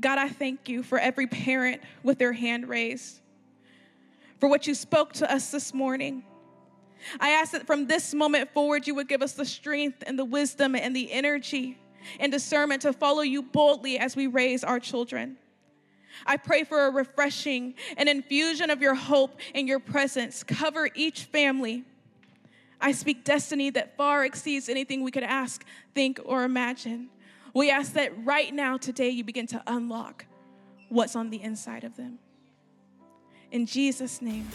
God, 0.00 0.18
I 0.18 0.28
thank 0.28 0.68
you 0.68 0.82
for 0.82 0.98
every 0.98 1.26
parent 1.26 1.82
with 2.04 2.18
their 2.18 2.32
hand 2.32 2.68
raised, 2.68 3.20
for 4.38 4.48
what 4.48 4.66
you 4.66 4.74
spoke 4.74 5.12
to 5.14 5.30
us 5.30 5.50
this 5.50 5.74
morning. 5.74 6.22
I 7.18 7.30
ask 7.30 7.52
that 7.52 7.66
from 7.66 7.86
this 7.86 8.14
moment 8.14 8.52
forward, 8.52 8.86
you 8.86 8.94
would 8.94 9.08
give 9.08 9.22
us 9.22 9.32
the 9.32 9.44
strength 9.44 10.04
and 10.06 10.18
the 10.18 10.24
wisdom 10.24 10.76
and 10.76 10.94
the 10.94 11.10
energy 11.10 11.78
and 12.20 12.32
discernment 12.32 12.82
to 12.82 12.92
follow 12.92 13.22
you 13.22 13.42
boldly 13.42 13.98
as 13.98 14.16
we 14.16 14.26
raise 14.26 14.64
our 14.64 14.80
children. 14.80 15.36
I 16.26 16.36
pray 16.36 16.64
for 16.64 16.86
a 16.86 16.90
refreshing 16.90 17.74
and 17.96 18.08
infusion 18.08 18.70
of 18.70 18.80
your 18.80 18.94
hope 18.94 19.38
and 19.54 19.68
your 19.68 19.78
presence. 19.78 20.42
Cover 20.42 20.88
each 20.94 21.24
family. 21.24 21.84
I 22.80 22.92
speak 22.92 23.24
destiny 23.24 23.70
that 23.70 23.96
far 23.96 24.24
exceeds 24.24 24.68
anything 24.68 25.02
we 25.02 25.10
could 25.10 25.22
ask, 25.22 25.64
think, 25.94 26.20
or 26.24 26.44
imagine. 26.44 27.08
We 27.54 27.70
ask 27.70 27.94
that 27.94 28.12
right 28.24 28.52
now, 28.54 28.76
today, 28.76 29.10
you 29.10 29.24
begin 29.24 29.46
to 29.48 29.62
unlock 29.66 30.26
what's 30.88 31.16
on 31.16 31.30
the 31.30 31.42
inside 31.42 31.84
of 31.84 31.96
them. 31.96 32.18
In 33.50 33.66
Jesus' 33.66 34.22
name. 34.22 34.46